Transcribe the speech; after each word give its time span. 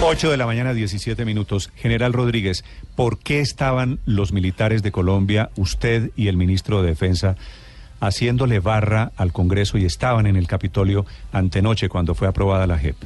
8 0.00 0.30
de 0.30 0.36
la 0.36 0.46
mañana, 0.46 0.74
17 0.74 1.24
minutos. 1.24 1.72
General 1.74 2.12
Rodríguez, 2.12 2.64
¿por 2.94 3.18
qué 3.18 3.40
estaban 3.40 3.98
los 4.06 4.32
militares 4.32 4.82
de 4.82 4.92
Colombia, 4.92 5.50
usted 5.56 6.12
y 6.16 6.28
el 6.28 6.36
ministro 6.36 6.82
de 6.82 6.90
Defensa, 6.90 7.36
haciéndole 8.00 8.60
barra 8.60 9.10
al 9.16 9.32
Congreso 9.32 9.76
y 9.76 9.84
estaban 9.84 10.26
en 10.26 10.36
el 10.36 10.46
Capitolio 10.46 11.04
antenoche 11.32 11.88
cuando 11.88 12.14
fue 12.14 12.28
aprobada 12.28 12.68
la 12.68 12.78
JEP? 12.78 12.96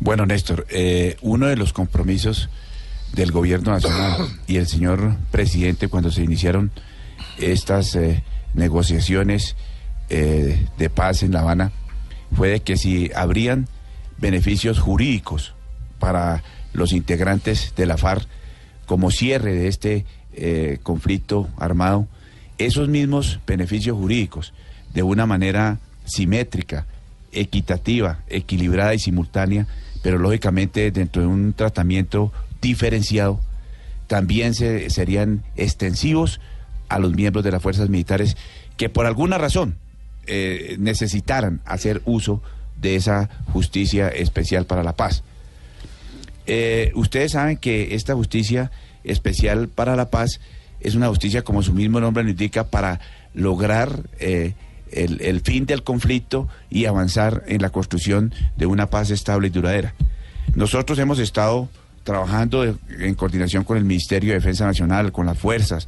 Bueno, 0.00 0.24
Néstor, 0.24 0.66
eh, 0.70 1.16
uno 1.20 1.46
de 1.46 1.56
los 1.56 1.74
compromisos 1.74 2.48
del 3.12 3.32
gobierno 3.32 3.70
nacional 3.70 4.28
y 4.46 4.56
el 4.56 4.66
señor 4.66 5.16
presidente 5.30 5.88
cuando 5.88 6.10
se 6.10 6.22
iniciaron 6.24 6.72
estas 7.38 7.94
eh, 7.96 8.24
negociaciones 8.54 9.56
eh, 10.08 10.66
de 10.78 10.90
paz 10.90 11.22
en 11.22 11.32
La 11.32 11.40
Habana 11.40 11.70
fue 12.34 12.48
de 12.48 12.60
que 12.60 12.78
si 12.78 13.10
habrían 13.14 13.68
beneficios 14.22 14.78
jurídicos 14.78 15.52
para 15.98 16.42
los 16.72 16.92
integrantes 16.92 17.74
de 17.76 17.86
la 17.86 17.98
FARC 17.98 18.26
como 18.86 19.10
cierre 19.10 19.52
de 19.52 19.68
este 19.68 20.06
eh, 20.32 20.78
conflicto 20.82 21.48
armado, 21.58 22.06
esos 22.56 22.88
mismos 22.88 23.40
beneficios 23.46 23.96
jurídicos, 23.96 24.54
de 24.94 25.02
una 25.02 25.26
manera 25.26 25.80
simétrica, 26.04 26.86
equitativa, 27.32 28.20
equilibrada 28.28 28.94
y 28.94 29.00
simultánea, 29.00 29.66
pero 30.02 30.18
lógicamente 30.18 30.90
dentro 30.92 31.22
de 31.22 31.28
un 31.28 31.52
tratamiento 31.52 32.32
diferenciado, 32.60 33.40
también 34.06 34.54
se, 34.54 34.88
serían 34.90 35.42
extensivos 35.56 36.40
a 36.88 36.98
los 36.98 37.12
miembros 37.14 37.44
de 37.44 37.50
las 37.50 37.62
fuerzas 37.62 37.88
militares 37.88 38.36
que 38.76 38.88
por 38.88 39.06
alguna 39.06 39.38
razón 39.38 39.76
eh, 40.26 40.76
necesitaran 40.78 41.60
hacer 41.64 42.02
uso 42.04 42.40
de 42.82 42.96
esa 42.96 43.30
justicia 43.52 44.08
especial 44.08 44.66
para 44.66 44.82
la 44.82 44.94
paz. 44.94 45.22
Eh, 46.46 46.92
ustedes 46.94 47.32
saben 47.32 47.56
que 47.56 47.94
esta 47.94 48.14
justicia 48.14 48.70
especial 49.04 49.68
para 49.68 49.96
la 49.96 50.10
paz 50.10 50.40
es 50.80 50.94
una 50.96 51.08
justicia, 51.08 51.42
como 51.42 51.62
su 51.62 51.72
mismo 51.72 52.00
nombre 52.00 52.24
lo 52.24 52.30
indica, 52.30 52.64
para 52.64 53.00
lograr 53.32 54.10
eh, 54.18 54.54
el, 54.90 55.22
el, 55.22 55.40
fin 55.40 55.64
del 55.64 55.84
conflicto 55.84 56.48
y 56.68 56.84
avanzar 56.86 57.44
en 57.46 57.62
la 57.62 57.70
construcción 57.70 58.34
de 58.56 58.66
una 58.66 58.90
paz 58.90 59.10
estable 59.10 59.46
y 59.46 59.50
duradera. 59.50 59.94
Nosotros 60.54 60.98
hemos 60.98 61.20
estado 61.20 61.68
trabajando 62.02 62.64
en 62.64 63.14
coordinación 63.14 63.62
con 63.62 63.76
el 63.76 63.84
Ministerio 63.84 64.30
de 64.30 64.40
Defensa 64.40 64.66
Nacional, 64.66 65.12
con 65.12 65.26
las 65.26 65.38
fuerzas, 65.38 65.86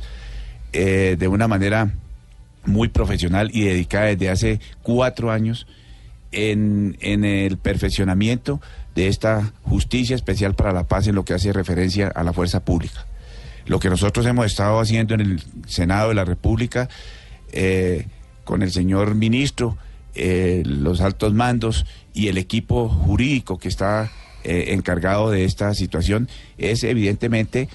eh, 0.72 1.16
de 1.18 1.28
una 1.28 1.48
manera 1.48 1.92
muy 2.64 2.88
profesional 2.88 3.50
y 3.52 3.64
dedicada 3.64 4.06
desde 4.06 4.30
hace 4.30 4.60
cuatro 4.82 5.30
años 5.30 5.66
en, 6.34 6.96
el 7.24 7.56
perfeccionamiento 7.58 8.60
de 8.94 9.08
esta 9.08 9.52
justicia 9.62 10.16
especial 10.16 10.54
para 10.54 10.72
la 10.72 10.84
paz 10.84 11.06
en 11.06 11.14
lo 11.14 11.24
que 11.24 11.34
hace 11.34 11.52
referencia 11.52 12.08
a 12.08 12.24
la 12.24 12.32
fuerza 12.32 12.64
pública. 12.64 13.06
Lo 13.66 13.80
que 13.80 13.88
nosotros 13.88 14.26
hemos 14.26 14.46
estado 14.46 14.78
haciendo 14.78 15.14
en 15.14 15.20
el 15.20 15.42
Senado 15.66 16.10
de 16.10 16.14
la 16.14 16.24
República 16.24 16.88
eh, 17.52 18.06
con 18.44 18.62
el 18.62 18.72
señor 18.72 19.14
ministro, 19.14 19.78
eh, 20.14 20.62
los 20.66 21.00
altos 21.00 21.32
mandos 21.34 21.86
y 22.12 22.28
el 22.28 22.38
equipo 22.38 22.88
jurídico 22.88 23.58
que 23.58 23.68
está 23.68 24.10
eh, 24.44 24.66
encargado 24.68 25.30
de 25.30 25.44
esta 25.44 25.72
situación 25.74 26.28
es 26.58 26.84
evidentemente 26.84 27.68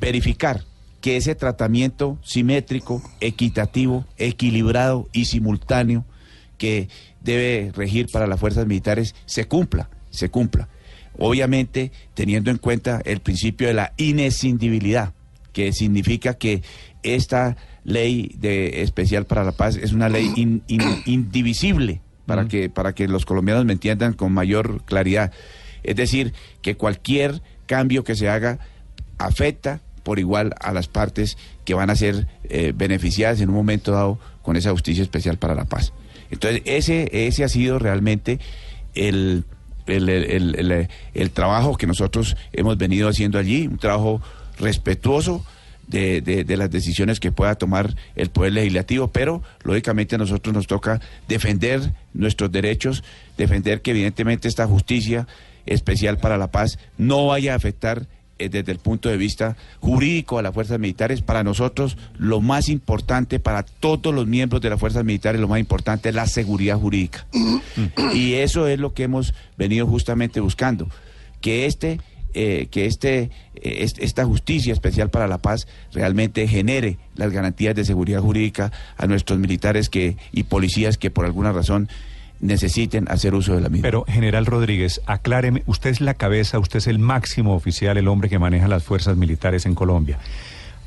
verificar 0.00 0.64
que 1.00 1.16
ese 1.16 1.36
tratamiento 1.36 2.18
simétrico, 2.24 3.00
equitativo, 3.20 4.04
equilibrado 4.16 5.08
y 5.12 5.26
simultáneo 5.26 6.04
que 6.58 6.88
debe 7.22 7.72
regir 7.74 8.08
para 8.12 8.26
las 8.26 8.38
fuerzas 8.38 8.66
militares 8.66 9.14
se 9.26 9.46
cumpla, 9.46 9.88
se 10.10 10.30
cumpla. 10.30 10.68
Obviamente 11.18 11.90
teniendo 12.14 12.50
en 12.50 12.58
cuenta 12.58 13.00
el 13.04 13.20
principio 13.20 13.68
de 13.68 13.74
la 13.74 13.92
inescindibilidad, 13.96 15.14
que 15.52 15.72
significa 15.72 16.34
que 16.34 16.62
esta 17.02 17.56
ley 17.84 18.34
de 18.38 18.82
especial 18.82 19.24
para 19.24 19.44
la 19.44 19.52
paz 19.52 19.76
es 19.76 19.92
una 19.92 20.08
ley 20.08 20.32
in, 20.36 20.62
in, 20.68 20.82
indivisible 21.06 22.00
para, 22.26 22.46
que, 22.46 22.68
para 22.68 22.94
que 22.94 23.08
los 23.08 23.24
colombianos 23.24 23.64
me 23.64 23.72
entiendan 23.72 24.12
con 24.12 24.32
mayor 24.32 24.84
claridad. 24.84 25.32
Es 25.82 25.96
decir, 25.96 26.34
que 26.60 26.76
cualquier 26.76 27.42
cambio 27.66 28.04
que 28.04 28.14
se 28.14 28.28
haga 28.28 28.58
afecta 29.16 29.80
por 30.02 30.18
igual 30.18 30.54
a 30.60 30.72
las 30.72 30.88
partes 30.88 31.36
que 31.64 31.74
van 31.74 31.90
a 31.90 31.96
ser 31.96 32.28
eh, 32.44 32.72
beneficiadas 32.74 33.40
en 33.40 33.48
un 33.48 33.54
momento 33.54 33.92
dado 33.92 34.18
con 34.42 34.56
esa 34.56 34.70
justicia 34.70 35.02
especial 35.02 35.38
para 35.38 35.54
la 35.54 35.64
paz. 35.64 35.92
Entonces, 36.30 36.62
ese, 36.64 37.08
ese 37.26 37.44
ha 37.44 37.48
sido 37.48 37.78
realmente 37.78 38.38
el, 38.94 39.44
el, 39.86 40.88
el, 41.14 41.30
trabajo 41.30 41.76
que 41.76 41.86
nosotros 41.86 42.36
hemos 42.52 42.76
venido 42.76 43.08
haciendo 43.08 43.38
allí, 43.38 43.66
un 43.66 43.78
trabajo 43.78 44.20
respetuoso 44.58 45.44
de, 45.86 46.20
de, 46.20 46.44
de, 46.44 46.56
las 46.56 46.70
decisiones 46.70 47.18
que 47.20 47.32
pueda 47.32 47.54
tomar 47.54 47.94
el 48.14 48.28
Poder 48.28 48.52
Legislativo, 48.52 49.08
pero 49.08 49.42
lógicamente 49.62 50.16
a 50.16 50.18
nosotros 50.18 50.54
nos 50.54 50.66
toca 50.66 51.00
defender 51.28 51.94
nuestros 52.12 52.52
derechos, 52.52 53.02
defender 53.38 53.80
que 53.80 53.92
evidentemente 53.92 54.48
esta 54.48 54.66
justicia 54.66 55.26
especial 55.64 56.18
para 56.18 56.36
la 56.36 56.50
paz 56.50 56.78
no 56.98 57.26
vaya 57.26 57.52
a 57.52 57.56
afectar 57.56 58.06
desde 58.38 58.72
el 58.72 58.78
punto 58.78 59.08
de 59.08 59.16
vista 59.16 59.56
jurídico 59.80 60.38
a 60.38 60.42
las 60.42 60.54
fuerzas 60.54 60.78
militares. 60.78 61.22
Para 61.22 61.44
nosotros 61.44 61.96
lo 62.18 62.40
más 62.40 62.68
importante, 62.68 63.40
para 63.40 63.62
todos 63.62 64.14
los 64.14 64.26
miembros 64.26 64.62
de 64.62 64.70
las 64.70 64.80
fuerzas 64.80 65.04
militares, 65.04 65.40
lo 65.40 65.48
más 65.48 65.60
importante 65.60 66.08
es 66.08 66.14
la 66.14 66.26
seguridad 66.26 66.78
jurídica. 66.78 67.26
y 68.14 68.34
eso 68.34 68.66
es 68.66 68.78
lo 68.78 68.94
que 68.94 69.04
hemos 69.04 69.34
venido 69.56 69.86
justamente 69.86 70.40
buscando, 70.40 70.88
que 71.40 71.66
este... 71.66 72.00
Eh, 72.34 72.68
que 72.70 72.84
este, 72.84 73.30
eh, 73.54 73.86
esta 74.00 74.26
justicia 74.26 74.74
especial 74.74 75.08
para 75.08 75.26
la 75.26 75.38
paz 75.38 75.66
realmente 75.94 76.46
genere 76.46 76.98
las 77.16 77.32
garantías 77.32 77.74
de 77.74 77.86
seguridad 77.86 78.20
jurídica 78.20 78.70
a 78.98 79.06
nuestros 79.06 79.38
militares 79.38 79.88
que, 79.88 80.18
y 80.30 80.42
policías 80.42 80.98
que 80.98 81.10
por 81.10 81.24
alguna 81.24 81.52
razón 81.52 81.88
necesiten 82.40 83.06
hacer 83.08 83.34
uso 83.34 83.54
de 83.54 83.60
la 83.60 83.68
misma. 83.68 83.82
Pero, 83.82 84.04
general 84.06 84.46
Rodríguez, 84.46 85.00
acláreme, 85.06 85.62
usted 85.66 85.90
es 85.90 86.00
la 86.00 86.14
cabeza, 86.14 86.58
usted 86.58 86.78
es 86.78 86.86
el 86.86 86.98
máximo 86.98 87.54
oficial, 87.54 87.96
el 87.96 88.08
hombre 88.08 88.28
que 88.28 88.38
maneja 88.38 88.68
las 88.68 88.84
fuerzas 88.84 89.16
militares 89.16 89.66
en 89.66 89.74
Colombia. 89.74 90.18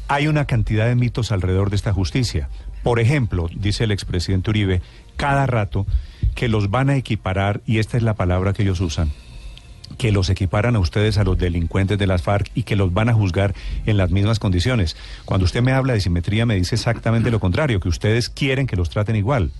Hay 0.08 0.28
una 0.28 0.46
cantidad 0.46 0.88
de 0.88 0.96
mitos 0.96 1.32
alrededor 1.32 1.70
de 1.70 1.76
esta 1.76 1.94
justicia. 1.94 2.50
Por 2.84 3.00
ejemplo, 3.00 3.50
dice 3.54 3.84
el 3.84 3.92
expresidente 3.92 4.50
Uribe, 4.50 4.82
cada 5.16 5.46
rato 5.46 5.86
que 6.36 6.48
los 6.48 6.70
van 6.70 6.90
a 6.90 6.96
equiparar, 6.96 7.62
y 7.66 7.80
esta 7.80 7.98
es 7.98 8.04
la 8.04 8.16
palabra 8.16 8.54
que 8.54 8.64
ellos 8.64 8.80
usan, 8.80 9.12
que 9.98 10.12
los 10.12 10.30
equiparan 10.30 10.76
a 10.76 10.80
ustedes 10.80 11.18
a 11.18 11.24
los 11.24 11.38
delincuentes 11.38 11.98
de 11.98 12.08
las 12.08 12.24
FARC 12.24 12.50
y 12.56 12.64
que 12.64 12.76
los 12.76 12.94
van 12.94 13.10
a 13.10 13.14
juzgar 13.14 13.54
en 13.86 13.98
las 13.98 14.10
mismas 14.10 14.40
condiciones. 14.40 14.96
Cuando 15.26 15.46
usted 15.46 15.62
me 15.62 15.74
habla 15.74 15.94
de 15.94 16.02
simetría, 16.02 16.46
me 16.46 16.56
dice 16.56 16.76
exactamente 16.76 17.30
lo 17.30 17.40
contrario, 17.40 17.80
que 17.80 17.90
ustedes 17.90 18.30
quieren 18.30 18.68
que 18.68 18.76
los 18.76 18.90
traten 18.90 19.16
igual. 19.16 19.52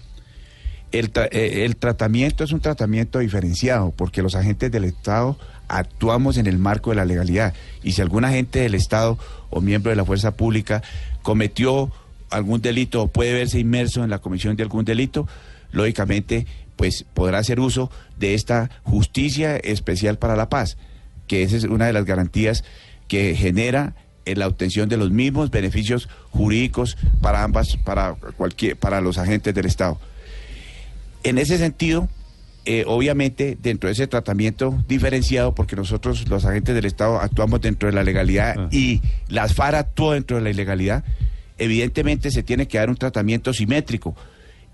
Eh, 0.94 1.64
el, 1.66 1.78
tratamiento 1.78 2.44
es 2.44 2.52
un 2.52 2.60
tratamiento 2.60 3.20
diferenciado 3.20 3.92
porque 3.92 4.22
los 4.22 4.36
agentes 4.36 4.72
del 4.72 4.84
Estado 4.84 5.38
actuamos 5.70 6.38
en 6.38 6.48
el 6.48 6.58
marco 6.58 6.90
de 6.90 6.98
la 6.98 7.06
legalidad 7.06 7.54
y 7.82 7.94
si 7.94 8.02
algún 8.02 8.26
agente 8.26 8.60
del 8.60 8.76
Estado 8.76 9.18
o 9.50 9.62
miembro 9.62 9.90
de 9.90 9.96
la 9.96 10.04
fuerza 10.04 10.32
pública 10.32 10.84
cometió 11.22 11.92
algún 12.30 12.62
delito 12.62 13.04
o 13.04 13.08
puede 13.08 13.34
verse 13.34 13.60
inmerso 13.60 14.04
en 14.04 14.10
la 14.10 14.20
comisión 14.20 14.58
de 14.58 14.64
algún 14.64 14.84
delito, 14.84 15.28
lógicamente 15.72 16.46
pues 16.76 17.06
podrá 17.14 17.38
hacer 17.38 17.62
uso 17.62 17.90
de 18.20 18.34
esta 18.34 18.70
justicia 18.84 19.56
especial 19.56 20.18
para 20.18 20.36
la 20.36 20.50
paz, 20.50 20.78
que 21.28 21.44
esa 21.44 21.56
es 21.56 21.64
una 21.64 21.86
de 21.86 21.94
las 21.94 22.04
garantías 22.04 22.66
que 23.08 23.34
genera 23.36 23.96
en 24.26 24.40
la 24.40 24.48
obtención 24.48 24.90
de 24.90 24.98
los 24.98 25.12
mismos 25.12 25.52
beneficios 25.52 26.10
jurídicos 26.32 26.98
para 27.22 27.44
ambas, 27.44 27.78
para 27.78 28.16
cualquier, 28.36 28.76
para 28.76 29.00
los 29.00 29.18
agentes 29.18 29.54
del 29.54 29.66
Estado. 29.66 29.98
En 31.24 31.38
ese 31.38 31.58
sentido, 31.58 32.10
eh, 32.66 32.84
obviamente, 32.88 33.58
dentro 33.60 33.88
de 33.88 33.94
ese 33.94 34.08
tratamiento 34.08 34.84
diferenciado, 34.88 35.56
porque 35.56 35.76
nosotros, 35.76 36.28
los 36.28 36.46
agentes 36.46 36.76
del 36.76 36.86
Estado, 36.86 37.20
actuamos 37.20 37.62
dentro 37.62 37.90
de 37.90 37.94
la 37.94 38.04
legalidad 38.04 38.56
ah. 38.58 38.68
y 38.72 39.02
las 39.30 39.56
FARC 39.56 39.76
actuó 39.76 40.14
dentro 40.14 40.38
de 40.38 40.44
la 40.44 40.52
ilegalidad, 40.52 41.04
evidentemente 41.58 42.30
se 42.30 42.44
tiene 42.44 42.68
que 42.68 42.78
dar 42.78 42.90
un 42.90 42.98
tratamiento 42.98 43.52
simétrico, 43.54 44.16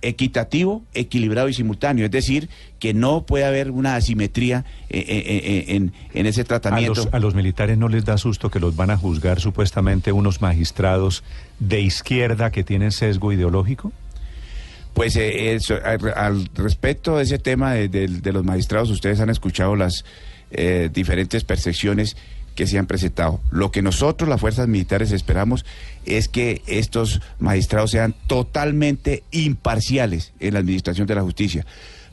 equitativo, 0.02 0.84
equilibrado 0.94 1.48
y 1.48 1.54
simultáneo. 1.54 2.06
Es 2.06 2.12
decir, 2.12 2.50
que 2.80 2.94
no 2.94 3.26
puede 3.26 3.46
haber 3.46 3.72
una 3.72 3.96
asimetría 3.96 4.66
en, 4.90 5.00
eh, 5.00 5.06
eh, 5.08 5.66
en, 5.70 5.94
en 6.14 6.26
ese 6.26 6.44
tratamiento. 6.44 7.02
¿A 7.02 7.06
los, 7.06 7.14
¿A 7.14 7.20
los, 7.20 7.36
militares 7.36 7.78
no 7.78 7.88
les 7.88 8.04
da 8.04 8.18
susto 8.18 8.52
que 8.52 8.60
los 8.60 8.76
van 8.76 8.92
a 8.92 8.98
juzgar 8.98 9.40
supuestamente 9.40 10.12
unos 10.12 10.42
magistrados 10.42 11.24
de 11.60 11.82
izquierda 11.82 12.52
que 12.52 12.64
tienen 12.64 12.92
sesgo 12.92 13.32
ideológico? 13.32 13.92
Pues 14.98 15.16
eh, 15.16 15.60
al, 16.16 16.50
respecto 16.56 17.18
de 17.18 17.24
ese 17.24 17.38
tema 17.38 17.74
de, 17.74 18.32
los 18.34 18.44
magistrados, 18.44 18.90
ustedes 18.90 19.20
han 19.20 19.30
escuchado 19.30 19.76
las 19.76 20.04
eh, 20.50 20.90
diferentes 20.92 21.44
percepciones 21.44 22.18
que 22.56 22.66
se 22.66 22.80
han 22.80 22.88
presentado. 22.88 23.40
Lo 23.52 23.70
que 23.70 23.84
nosotros, 23.84 24.28
las 24.28 24.42
fuerzas 24.42 24.68
militares, 24.68 25.12
esperamos 25.12 25.66
es 26.08 26.28
que 26.28 26.64
estos 26.66 27.22
magistrados 27.38 27.92
sean 27.92 28.16
totalmente 28.26 29.22
imparciales 29.30 30.34
en 30.40 30.56
la 30.56 30.62
administración 30.62 31.06
de 31.06 31.14
la 31.14 31.22
justicia. 31.22 31.64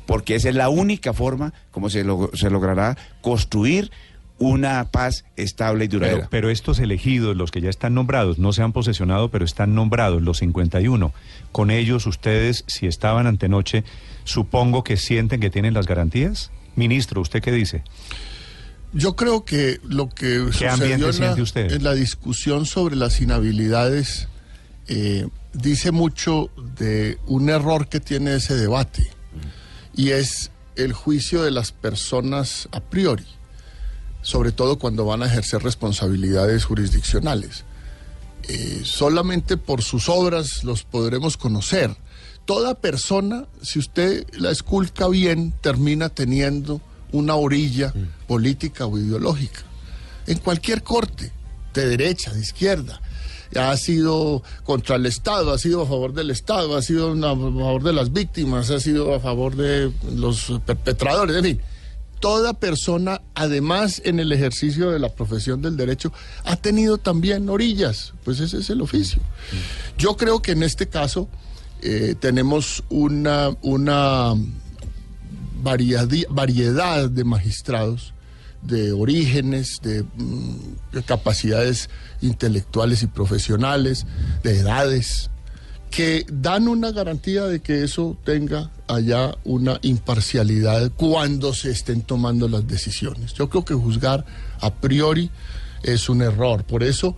porque 0.04 0.34
esa 0.34 0.50
es 0.50 0.54
la 0.54 0.68
única 0.68 1.14
forma 1.14 1.54
como 1.70 1.88
se, 1.88 2.04
se 2.34 2.50
logrará 2.50 2.98
construir 3.22 3.90
una 4.38 4.90
paz 4.90 5.24
estable 5.36 5.84
y 5.84 5.88
duradera. 5.88 6.28
Pero, 6.30 6.50
estos 6.50 6.78
elegidos, 6.78 7.36
los 7.36 7.50
que 7.50 7.60
ya 7.60 7.70
están 7.70 7.94
nombrados, 7.94 8.38
no 8.38 8.52
se 8.52 8.62
han 8.62 8.72
posesionado, 8.72 9.30
pero 9.30 9.44
están 9.44 9.74
nombrados, 9.74 10.22
los 10.22 10.38
51. 10.38 11.12
Con 11.52 11.70
ellos, 11.70 12.06
ustedes, 12.06 12.64
si 12.66 12.86
estaban 12.86 13.26
antenoche, 13.26 13.84
supongo 14.24 14.82
que 14.84 14.96
sienten 14.96 15.40
que 15.40 15.50
tienen 15.50 15.74
las 15.74 15.86
garantías. 15.86 16.50
Ministro, 16.76 17.20
¿usted 17.20 17.42
qué 17.42 17.52
dice? 17.52 17.84
Yo 18.92 19.16
creo 19.16 19.44
que 19.44 19.80
lo 19.82 20.08
que 20.08 20.38
sucedió 20.52 21.10
en 21.54 21.84
la, 21.84 21.94
discusión 21.94 22.64
sobre 22.64 22.94
las 22.94 23.20
inhabilidades 23.20 24.28
eh, 24.86 25.26
dice 25.52 25.90
mucho 25.90 26.50
de 26.76 27.18
un 27.26 27.50
error 27.50 27.88
que 27.88 27.98
tiene 27.98 28.36
ese 28.36 28.54
debate 28.54 29.08
y 29.96 30.10
es 30.10 30.52
el 30.76 30.92
juicio 30.92 31.42
de 31.42 31.50
las 31.50 31.72
personas 31.72 32.68
a 32.70 32.80
priori 32.80 33.24
sobre 34.24 34.52
todo 34.52 34.78
cuando 34.78 35.04
van 35.04 35.22
a 35.22 35.26
ejercer 35.26 35.62
responsabilidades 35.62 36.64
jurisdiccionales. 36.64 37.64
Eh, 38.48 38.80
solamente 38.82 39.56
por 39.58 39.82
sus 39.82 40.08
obras 40.08 40.64
los 40.64 40.82
podremos 40.82 41.36
conocer. 41.36 41.94
Toda 42.46 42.74
persona, 42.74 43.44
si 43.62 43.78
usted 43.78 44.26
la 44.32 44.50
esculca 44.50 45.08
bien, 45.08 45.52
termina 45.60 46.08
teniendo 46.08 46.80
una 47.12 47.34
orilla 47.36 47.92
política 48.26 48.86
o 48.86 48.98
ideológica. 48.98 49.60
En 50.26 50.38
cualquier 50.38 50.82
corte, 50.82 51.30
de 51.74 51.86
derecha, 51.86 52.32
de 52.32 52.40
izquierda. 52.40 53.00
Ha 53.54 53.76
sido 53.76 54.42
contra 54.64 54.96
el 54.96 55.04
Estado, 55.04 55.52
ha 55.52 55.58
sido 55.58 55.82
a 55.82 55.86
favor 55.86 56.14
del 56.14 56.30
Estado, 56.30 56.76
ha 56.76 56.82
sido 56.82 57.12
a 57.12 57.36
favor 57.36 57.82
de 57.82 57.92
las 57.92 58.12
víctimas, 58.12 58.70
ha 58.70 58.80
sido 58.80 59.14
a 59.14 59.20
favor 59.20 59.54
de 59.54 59.92
los 60.14 60.50
perpetradores, 60.64 61.36
en 61.36 61.44
fin 61.44 61.60
toda 62.24 62.54
persona, 62.54 63.20
además 63.34 64.00
en 64.02 64.18
el 64.18 64.32
ejercicio 64.32 64.90
de 64.90 64.98
la 64.98 65.10
profesión 65.10 65.60
del 65.60 65.76
derecho, 65.76 66.10
ha 66.44 66.56
tenido 66.56 66.96
también 66.96 67.50
orillas, 67.50 68.14
pues 68.24 68.40
ese 68.40 68.60
es 68.60 68.70
el 68.70 68.80
oficio. 68.80 69.20
Yo 69.98 70.16
creo 70.16 70.40
que 70.40 70.52
en 70.52 70.62
este 70.62 70.88
caso 70.88 71.28
eh, 71.82 72.14
tenemos 72.18 72.82
una, 72.88 73.50
una 73.60 74.32
variedad 75.62 77.10
de 77.10 77.24
magistrados 77.24 78.14
de 78.62 78.92
orígenes, 78.92 79.82
mm, 79.82 80.94
de, 80.94 81.02
capacidades 81.02 81.90
intelectuales 82.22 83.02
y 83.02 83.06
profesionales, 83.06 84.06
de 84.42 84.60
edades, 84.60 85.28
que 85.94 86.26
dan 86.28 86.66
una 86.66 86.90
garantía 86.90 87.44
de 87.44 87.60
que 87.60 87.84
eso 87.84 88.16
tenga 88.24 88.68
allá 88.88 89.36
una 89.44 89.78
imparcialidad 89.82 90.90
cuando 90.96 91.54
se 91.54 91.70
estén 91.70 92.02
tomando 92.02 92.48
las 92.48 92.66
decisiones. 92.66 93.32
Yo 93.34 93.48
creo 93.48 93.64
que 93.64 93.74
juzgar 93.74 94.24
a 94.60 94.74
priori 94.74 95.30
es 95.84 96.08
un 96.08 96.22
error. 96.22 96.64
Por 96.64 96.82
eso 96.82 97.14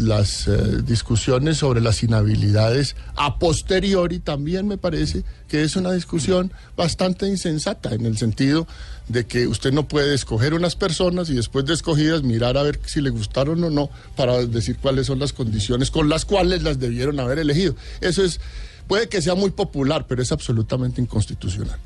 las 0.00 0.48
eh, 0.48 0.82
discusiones 0.82 1.58
sobre 1.58 1.80
las 1.80 2.02
inhabilidades 2.02 2.96
a 3.16 3.38
posteriori 3.38 4.18
también 4.18 4.66
me 4.66 4.78
parece 4.78 5.24
que 5.48 5.62
es 5.62 5.76
una 5.76 5.92
discusión 5.92 6.52
bastante 6.76 7.28
insensata 7.28 7.94
en 7.94 8.06
el 8.06 8.16
sentido 8.16 8.66
de 9.08 9.26
que 9.26 9.46
usted 9.46 9.72
no 9.72 9.88
puede 9.88 10.14
escoger 10.14 10.54
unas 10.54 10.76
personas 10.76 11.28
y 11.30 11.34
después 11.34 11.64
de 11.64 11.74
escogidas 11.74 12.22
mirar 12.22 12.56
a 12.56 12.62
ver 12.62 12.80
si 12.86 13.00
le 13.00 13.10
gustaron 13.10 13.62
o 13.64 13.70
no 13.70 13.90
para 14.16 14.44
decir 14.46 14.78
cuáles 14.78 15.06
son 15.06 15.18
las 15.18 15.32
condiciones 15.32 15.90
con 15.90 16.08
las 16.08 16.24
cuales 16.24 16.62
las 16.62 16.78
debieron 16.78 17.18
haber 17.18 17.38
elegido. 17.38 17.74
Eso 18.00 18.22
es, 18.24 18.40
puede 18.86 19.08
que 19.08 19.20
sea 19.20 19.34
muy 19.34 19.50
popular, 19.50 20.06
pero 20.08 20.22
es 20.22 20.30
absolutamente 20.32 21.00
inconstitucional. 21.00 21.78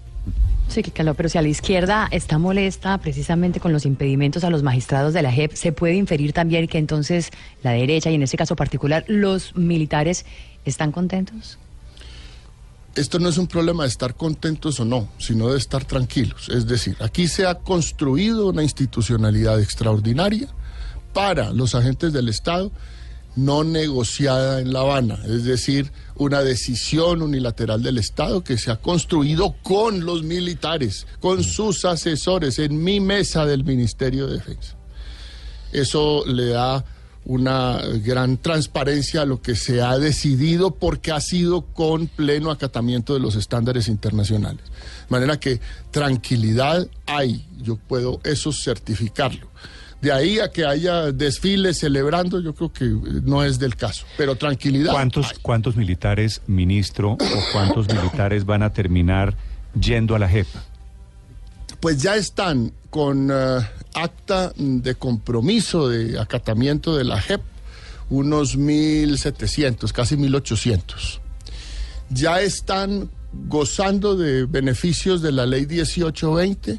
Sí, 0.69 0.83
claro, 0.83 1.15
pero 1.15 1.29
si 1.29 1.39
a 1.39 1.43
la 1.43 1.49
izquierda 1.49 2.09
está 2.11 2.39
molesta 2.39 2.99
precisamente 2.99 3.61
con 3.61 3.73
los 3.73 3.87
impedimentos 3.87 4.45
a 4.45 4.51
los 4.51 4.63
magistrados 4.63 5.15
de 5.15 5.23
la 5.23 5.31
JEP, 5.31 5.53
se 5.53 5.73
puede 5.73 5.95
inferir 5.95 6.33
también 6.33 6.67
que 6.67 6.79
entonces 6.79 7.31
la 7.63 7.73
derecha 7.73 8.11
y 8.11 8.15
en 8.15 8.23
este 8.23 8.37
caso 8.37 8.57
particular 8.57 9.05
los 9.07 9.55
militares 9.55 10.25
están 10.65 10.91
contentos. 10.91 11.59
Esto 12.95 13.19
no 13.19 13.29
es 13.29 13.39
un 13.39 13.49
problema 13.49 13.83
de 13.83 13.89
estar 13.89 14.15
contentos 14.15 14.79
o 14.79 14.85
no, 14.85 15.09
sino 15.19 15.51
de 15.51 15.59
estar 15.59 15.85
tranquilos. 15.85 16.49
Es 16.49 16.67
decir, 16.67 16.97
aquí 17.01 17.27
se 17.27 17.45
ha 17.45 17.57
construido 17.57 18.49
una 18.49 18.63
institucionalidad 18.63 19.61
extraordinaria 19.61 20.49
para 21.13 21.51
los 21.53 21.75
agentes 21.75 22.13
del 22.13 22.29
Estado 22.29 22.71
no 23.37 23.65
negociada 23.65 24.61
en 24.61 24.73
La 24.73 24.81
Habana, 24.81 25.19
es 25.25 25.45
decir, 25.45 25.93
una 26.17 26.43
decisión 26.43 27.23
unilateral 27.23 27.83
del 27.83 27.99
Estado 27.99 28.45
que 28.45 28.59
se 28.59 28.71
ha 28.71 28.77
construido 28.77 29.57
con 29.63 30.05
los 30.05 30.23
militares, 30.23 31.07
con 31.21 31.43
sus 31.43 31.85
asesores, 31.85 32.59
en 32.59 32.83
mi 32.83 33.01
mesa 33.01 33.45
del 33.47 33.65
Ministerio 33.65 34.27
de 34.27 34.35
Defensa. 34.35 34.77
Eso 35.73 36.25
le 36.27 36.49
da 36.51 36.85
una 37.27 37.81
gran 38.05 38.37
transparencia 38.37 39.23
a 39.23 39.25
lo 39.25 39.41
que 39.41 39.57
se 39.57 39.81
ha 39.81 39.99
decidido 39.99 40.73
porque 40.73 41.11
ha 41.11 41.21
sido 41.21 41.63
con 41.63 42.07
pleno 42.07 42.51
acatamiento 42.51 43.15
de 43.15 43.21
los 43.21 43.35
estándares 43.35 43.89
internacionales. 43.89 44.63
De 44.65 45.09
manera 45.09 45.41
que 45.41 45.61
tranquilidad 45.91 46.87
hay, 47.07 47.47
yo 47.59 47.77
puedo 47.77 48.21
eso 48.25 48.53
certificarlo. 48.53 49.49
De 50.05 50.13
ahí 50.13 50.39
a 50.39 50.51
que 50.51 50.67
haya 50.67 51.13
desfiles 51.13 51.79
celebrando, 51.79 52.39
yo 52.39 52.55
creo 52.55 52.71
que 52.71 52.85
no 53.23 53.43
es 53.43 53.59
del 53.59 53.75
caso. 53.75 54.05
Pero 54.19 54.37
tranquilidad. 54.37 54.93
¿Cuántos, 54.93 55.33
¿cuántos 55.41 55.77
militares, 55.77 56.43
ministro, 56.47 57.13
o 57.13 57.19
cuántos 57.55 57.89
militares 57.89 58.45
van 58.45 58.63
a 58.63 58.71
terminar 58.71 59.35
yendo 59.81 60.15
a 60.15 60.19
la 60.19 60.29
JEP? 60.29 60.47
Pues 61.81 62.03
ya 62.03 62.17
están 62.17 62.75
con 62.91 63.31
eh, 63.33 63.61
acta 63.95 64.53
de 64.59 64.95
compromiso 64.95 65.89
de 65.89 66.21
acatamiento 66.21 66.95
de 66.99 67.05
la 67.05 67.19
JEP 67.19 67.41
unos 68.11 68.59
1.700, 68.59 69.91
casi 69.91 70.17
1.800. 70.17 71.21
Ya 72.11 72.43
están 72.43 73.09
gozando 73.33 74.17
de 74.17 74.45
beneficios 74.45 75.23
de 75.23 75.33
la 75.33 75.47
ley 75.47 75.65
1820 75.67 76.79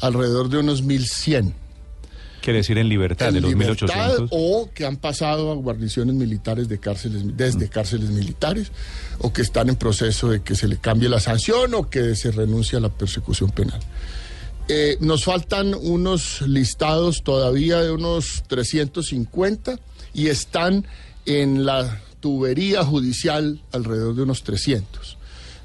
alrededor 0.00 0.50
de 0.50 0.58
unos 0.58 0.84
1.100 0.84 1.54
Quiere 2.46 2.58
decir 2.58 2.78
en 2.78 2.88
libertad 2.88 3.32
de 3.32 3.40
los 3.40 3.56
1800. 3.56 4.28
O 4.30 4.70
que 4.72 4.86
han 4.86 4.98
pasado 4.98 5.50
a 5.50 5.56
guarniciones 5.56 6.14
militares 6.14 6.68
de 6.68 6.78
cárceles, 6.78 7.36
desde 7.36 7.66
mm. 7.66 7.68
cárceles 7.70 8.10
militares, 8.10 8.70
o 9.18 9.32
que 9.32 9.42
están 9.42 9.68
en 9.68 9.74
proceso 9.74 10.28
de 10.28 10.42
que 10.42 10.54
se 10.54 10.68
le 10.68 10.76
cambie 10.76 11.08
la 11.08 11.18
sanción 11.18 11.74
o 11.74 11.90
que 11.90 12.14
se 12.14 12.30
renuncie 12.30 12.78
a 12.78 12.80
la 12.80 12.88
persecución 12.88 13.50
penal. 13.50 13.80
Eh, 14.68 14.96
nos 15.00 15.24
faltan 15.24 15.74
unos 15.74 16.40
listados 16.42 17.24
todavía 17.24 17.80
de 17.80 17.90
unos 17.90 18.44
350 18.46 19.80
y 20.14 20.28
están 20.28 20.86
en 21.24 21.66
la 21.66 22.00
tubería 22.20 22.84
judicial 22.84 23.60
alrededor 23.72 24.14
de 24.14 24.22
unos 24.22 24.44
300 24.44 25.15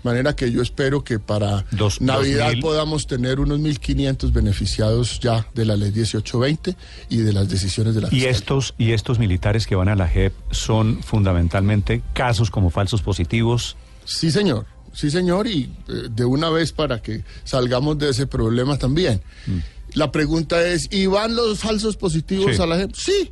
manera 0.03 0.35
que 0.35 0.51
yo 0.51 0.61
espero 0.61 1.03
que 1.03 1.19
para 1.19 1.65
Navidad 1.99 2.53
podamos 2.61 3.07
tener 3.07 3.39
unos 3.39 3.59
1.500 3.59 4.31
beneficiados 4.31 5.19
ya 5.19 5.47
de 5.53 5.65
la 5.65 5.75
ley 5.75 5.91
1820 5.91 6.75
y 7.09 7.17
de 7.17 7.33
las 7.33 7.49
decisiones 7.49 7.95
de 7.95 8.01
la 8.01 8.09
¿Y 8.11 8.25
estos, 8.25 8.73
¿Y 8.77 8.91
estos 8.91 9.19
militares 9.19 9.67
que 9.67 9.75
van 9.75 9.89
a 9.89 9.95
la 9.95 10.07
JEP 10.07 10.33
son 10.51 11.01
fundamentalmente 11.03 12.01
casos 12.13 12.49
como 12.49 12.69
falsos 12.69 13.01
positivos? 13.01 13.75
Sí, 14.05 14.31
señor. 14.31 14.65
Sí, 14.93 15.09
señor, 15.09 15.47
y 15.47 15.71
eh, 15.87 16.09
de 16.09 16.25
una 16.25 16.49
vez 16.49 16.73
para 16.73 17.01
que 17.01 17.23
salgamos 17.43 17.97
de 17.97 18.09
ese 18.09 18.27
problema 18.27 18.77
también. 18.77 19.21
Mm. 19.47 19.59
La 19.93 20.11
pregunta 20.11 20.65
es, 20.65 20.87
¿y 20.91 21.05
van 21.05 21.35
los 21.35 21.59
falsos 21.59 21.95
positivos 21.95 22.59
a 22.59 22.65
la 22.65 22.77
JEP? 22.77 22.93
Sí, 22.93 23.31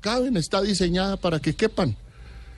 caben, 0.00 0.36
está 0.36 0.62
diseñada 0.62 1.16
para 1.16 1.38
que 1.40 1.54
quepan 1.54 1.96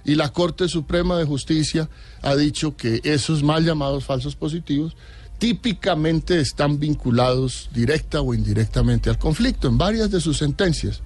y 0.08 0.14
la 0.14 0.30
Corte 0.30 0.68
Suprema 0.68 1.18
de 1.18 1.26
Justicia 1.26 1.90
ha 2.22 2.34
dicho 2.34 2.76
que 2.76 3.02
esos 3.04 3.42
mal 3.42 3.62
llamados 3.62 4.06
falsos 4.06 4.36
positivos 4.36 4.96
típicamente 5.36 6.40
están 6.40 6.80
vinculados 6.80 7.68
directa 7.74 8.22
o 8.22 8.32
indirectamente 8.32 9.10
al 9.10 9.18
conflicto 9.18 9.68
en 9.68 9.76
varias 9.76 10.10
de 10.10 10.22
sus 10.22 10.38
sentencias. 10.38 11.02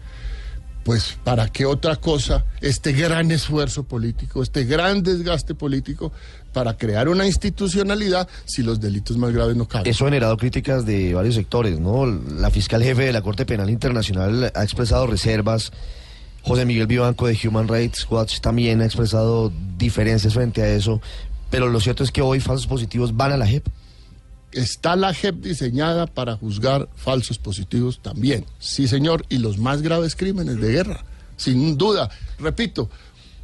Pues 0.84 1.18
para 1.24 1.48
qué 1.48 1.66
otra 1.66 1.96
cosa 1.96 2.44
este 2.60 2.92
gran 2.92 3.32
esfuerzo 3.32 3.82
político, 3.82 4.40
este 4.40 4.64
gran 4.64 5.02
desgaste 5.02 5.56
político 5.56 6.12
para 6.52 6.76
crear 6.76 7.08
una 7.08 7.26
institucionalidad 7.26 8.28
si 8.44 8.62
los 8.62 8.80
delitos 8.80 9.16
más 9.16 9.32
graves 9.32 9.56
no 9.56 9.66
caben. 9.66 9.90
Eso 9.90 10.04
ha 10.04 10.08
generado 10.08 10.36
críticas 10.36 10.86
de 10.86 11.12
varios 11.12 11.34
sectores, 11.34 11.80
¿no? 11.80 12.06
La 12.06 12.50
fiscal 12.50 12.84
jefe 12.84 13.06
de 13.06 13.12
la 13.12 13.22
Corte 13.22 13.46
Penal 13.46 13.68
Internacional 13.68 14.52
ha 14.54 14.62
expresado 14.62 15.08
reservas 15.08 15.72
José 16.42 16.64
Miguel 16.64 16.86
Vivanco 16.86 17.26
de 17.26 17.38
Human 17.44 17.68
Rights 17.68 18.06
Watch 18.10 18.40
también 18.40 18.80
ha 18.80 18.84
expresado 18.84 19.52
diferencias 19.78 20.34
frente 20.34 20.62
a 20.62 20.68
eso, 20.68 21.00
pero 21.50 21.68
lo 21.68 21.80
cierto 21.80 22.02
es 22.02 22.10
que 22.10 22.22
hoy 22.22 22.40
falsos 22.40 22.66
positivos 22.66 23.16
van 23.16 23.32
a 23.32 23.36
la 23.36 23.46
JEP. 23.46 23.66
Está 24.50 24.96
la 24.96 25.14
JEP 25.14 25.36
diseñada 25.36 26.06
para 26.06 26.36
juzgar 26.36 26.88
falsos 26.96 27.38
positivos 27.38 28.00
también, 28.02 28.44
sí 28.58 28.88
señor, 28.88 29.24
y 29.28 29.38
los 29.38 29.58
más 29.58 29.82
graves 29.82 30.16
crímenes 30.16 30.60
de 30.60 30.72
guerra, 30.72 31.04
sin 31.36 31.78
duda. 31.78 32.10
Repito, 32.38 32.90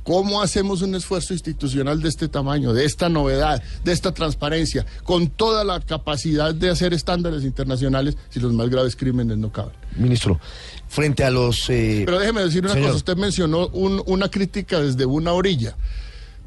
¿Cómo 0.08 0.40
hacemos 0.40 0.80
un 0.80 0.94
esfuerzo 0.94 1.34
institucional 1.34 2.00
de 2.00 2.08
este 2.08 2.28
tamaño, 2.28 2.72
de 2.72 2.86
esta 2.86 3.10
novedad, 3.10 3.62
de 3.84 3.92
esta 3.92 4.14
transparencia, 4.14 4.86
con 5.04 5.28
toda 5.28 5.64
la 5.64 5.80
capacidad 5.80 6.54
de 6.54 6.70
hacer 6.70 6.94
estándares 6.94 7.44
internacionales 7.44 8.16
si 8.30 8.40
los 8.40 8.54
más 8.54 8.70
graves 8.70 8.96
crímenes 8.96 9.36
no 9.36 9.52
caben? 9.52 9.74
Ministro, 9.96 10.40
frente 10.88 11.25
a 11.25 11.30
los... 11.30 11.68
Eh, 11.71 12.02
Pero 12.04 12.18
déjeme 12.18 12.42
decir 12.42 12.64
una 12.64 12.75
cosa, 12.75 12.95
usted 12.95 13.16
mencionó 13.16 13.68
una 13.68 14.30
crítica 14.30 14.80
desde 14.80 15.07
una 15.07 15.33
orilla 15.33 15.76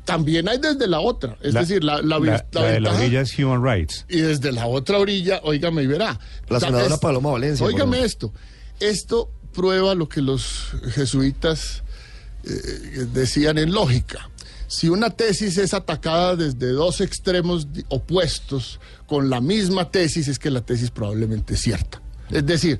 también 0.06 0.50
hay 0.50 0.58
desde 0.58 0.88
la 0.88 1.00
otra. 1.00 1.38
Es 1.42 1.54
decir, 1.54 1.84
la, 1.84 2.02
la, 2.02 2.20
la, 2.20 2.64
de 2.64 2.80
la 2.80 2.94
orilla 2.94 3.22
es 3.22 3.38
Human 3.38 3.64
Rights. 3.64 4.06
Y 4.10 4.22
desde 4.22 4.52
la 4.52 4.68
otra 4.68 5.00
orilla, 5.00 5.42
óigame 5.44 5.84
y 5.84 5.88
verá. 5.88 6.20
La 6.50 6.60
senadora 6.60 6.98
Paloma 6.98 7.32
Valencia. 7.32 7.66
Óigame 7.66 8.04
esto. 8.04 8.34
Esto 8.80 9.30
prueba 9.54 9.96
lo 9.96 10.10
que 10.10 10.22
los 10.22 10.72
jesuitas 10.94 11.84
eh, 12.44 13.06
decían 13.14 13.58
en 13.58 13.72
lógica. 13.72 14.30
Si 14.68 14.90
una 14.90 15.10
tesis 15.10 15.58
es 15.58 15.74
atacada 15.74 16.36
desde 16.36 16.72
dos 16.72 17.02
extremos 17.02 17.68
opuestos 17.90 18.80
con 19.06 19.30
la 19.30 19.42
misma 19.42 19.92
tesis, 19.92 20.28
es 20.30 20.40
que 20.40 20.50
la 20.50 20.62
tesis 20.62 20.92
probablemente 20.92 21.56
es 21.56 21.62
cierta. 21.62 22.02
Es 22.30 22.46
decir, 22.46 22.80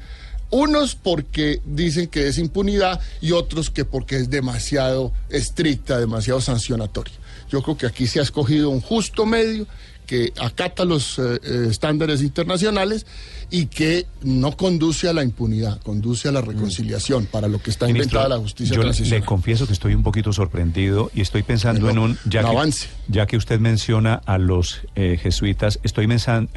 unos 0.51 0.96
porque 0.96 1.62
dicen 1.65 2.08
que 2.08 2.27
es 2.27 2.38
impunidad 2.38 3.00
y 3.22 3.31
otros 3.31 3.70
que 3.70 3.86
porque 3.86 4.17
es 4.17 4.29
demasiado 4.29 5.12
estricta, 5.29 6.00
demasiado 6.00 6.41
sancionatoria. 6.41 7.15
Yo 7.50 7.62
creo 7.63 7.77
que 7.77 7.86
aquí 7.88 8.08
se 8.08 8.20
ha 8.20 8.24
escogido 8.24 8.70
un 8.70 8.81
justo 8.81 9.25
medio 9.25 9.65
que 10.05 10.34
acata 10.41 10.84
los 10.84 11.17
eh, 11.20 11.39
eh, 11.41 11.67
estándares 11.70 12.22
internacionales 12.22 13.05
y 13.50 13.67
que 13.67 14.08
no 14.22 14.58
conduce 14.58 15.08
a 15.08 15.13
la 15.13 15.24
impunidad, 15.24 15.81
conduce 15.84 16.27
a 16.27 16.34
la 16.34 16.41
reconciliación 16.41 17.27
para 17.27 17.48
lo 17.48 17.62
que 17.62 17.70
está 17.70 17.89
inventada 17.89 18.27
la 18.27 18.38
justicia 18.38 18.75
yo 18.75 18.84
le 18.84 19.22
confieso 19.22 19.67
que 19.67 19.74
estoy 19.74 19.93
un 19.93 20.03
poquito 20.03 20.34
sorprendido 20.34 21.12
y 21.13 21.22
estoy 21.22 21.43
pensando 21.43 21.89
en 21.89 21.98
un, 21.98 22.17
ya, 22.25 22.41
que, 22.41 22.48
avance. 22.48 22.89
ya 23.08 23.25
que 23.25 23.38
usted 23.38 23.62
menciona 23.62 24.15
a 24.25 24.38
los 24.38 24.81
eh, 24.96 25.17
jesuitas, 25.22 25.79
estoy, 25.84 26.08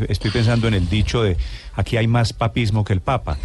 estoy 0.09 0.31
pensando 0.33 0.67
en 0.67 0.75
el 0.75 0.89
dicho 0.89 1.23
de 1.23 1.37
aquí 1.75 1.97
hay 1.97 2.09
más 2.09 2.33
papismo 2.33 2.85
que 2.85 2.93
el 2.93 3.01
papa 3.01 3.39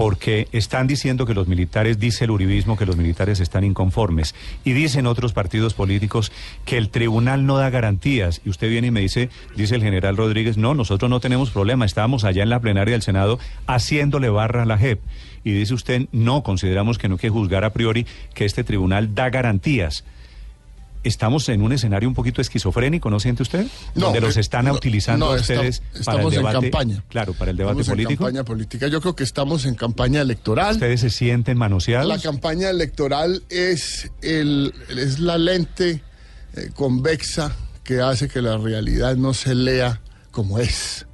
porque 0.00 0.48
están 0.52 0.86
diciendo 0.86 1.26
que 1.26 1.34
los 1.34 1.46
militares, 1.46 1.98
dice 1.98 2.24
el 2.24 2.30
uribismo, 2.30 2.78
que 2.78 2.86
los 2.86 2.96
militares 2.96 3.38
están 3.38 3.64
inconformes. 3.64 4.34
Y 4.64 4.72
dicen 4.72 5.06
otros 5.06 5.34
partidos 5.34 5.74
políticos 5.74 6.32
que 6.64 6.78
el 6.78 6.88
tribunal 6.88 7.44
no 7.44 7.58
da 7.58 7.68
garantías. 7.68 8.40
Y 8.42 8.48
usted 8.48 8.70
viene 8.70 8.86
y 8.86 8.90
me 8.92 9.00
dice, 9.00 9.28
dice 9.56 9.74
el 9.74 9.82
general 9.82 10.16
Rodríguez, 10.16 10.56
no, 10.56 10.72
nosotros 10.72 11.10
no 11.10 11.20
tenemos 11.20 11.50
problema, 11.50 11.84
estábamos 11.84 12.24
allá 12.24 12.42
en 12.42 12.48
la 12.48 12.60
plenaria 12.60 12.92
del 12.92 13.02
Senado 13.02 13.38
haciéndole 13.66 14.30
barra 14.30 14.62
a 14.62 14.64
la 14.64 14.78
JEP. 14.78 15.00
Y 15.44 15.52
dice 15.52 15.74
usted, 15.74 16.08
no, 16.12 16.42
consideramos 16.42 16.96
que 16.96 17.10
no 17.10 17.16
hay 17.16 17.20
que 17.20 17.28
juzgar 17.28 17.64
a 17.64 17.74
priori 17.74 18.06
que 18.32 18.46
este 18.46 18.64
tribunal 18.64 19.14
da 19.14 19.28
garantías 19.28 20.04
estamos 21.02 21.48
en 21.48 21.62
un 21.62 21.72
escenario 21.72 22.08
un 22.08 22.14
poquito 22.14 22.40
esquizofrénico, 22.40 23.10
¿no 23.10 23.20
siente 23.20 23.42
usted? 23.42 23.66
No, 23.94 24.06
Donde 24.06 24.20
los 24.20 24.36
eh, 24.36 24.40
están 24.40 24.70
utilizando 24.70 25.30
ustedes 25.32 25.82
para 26.04 26.22
el 26.22 26.30
debate. 26.30 26.56
en 26.56 26.62
campaña. 26.62 27.04
Claro, 27.08 27.32
para 27.34 27.50
el 27.50 27.56
debate 27.56 27.80
estamos 27.80 27.96
político. 27.96 28.24
En 28.24 28.34
campaña 28.34 28.44
política. 28.44 28.88
Yo 28.88 29.00
creo 29.00 29.16
que 29.16 29.24
estamos 29.24 29.64
en 29.64 29.74
campaña 29.74 30.20
electoral. 30.20 30.74
¿Ustedes 30.74 31.00
se 31.00 31.10
sienten 31.10 31.58
manoseados? 31.58 32.08
La 32.08 32.18
campaña 32.18 32.70
electoral 32.70 33.42
es, 33.48 34.10
el, 34.22 34.74
es 34.88 35.18
la 35.20 35.38
lente 35.38 36.02
eh, 36.56 36.70
convexa 36.74 37.54
que 37.84 38.00
hace 38.00 38.28
que 38.28 38.42
la 38.42 38.58
realidad 38.58 39.16
no 39.16 39.34
se 39.34 39.54
lea 39.54 40.00
como 40.30 40.58
es. 40.58 41.06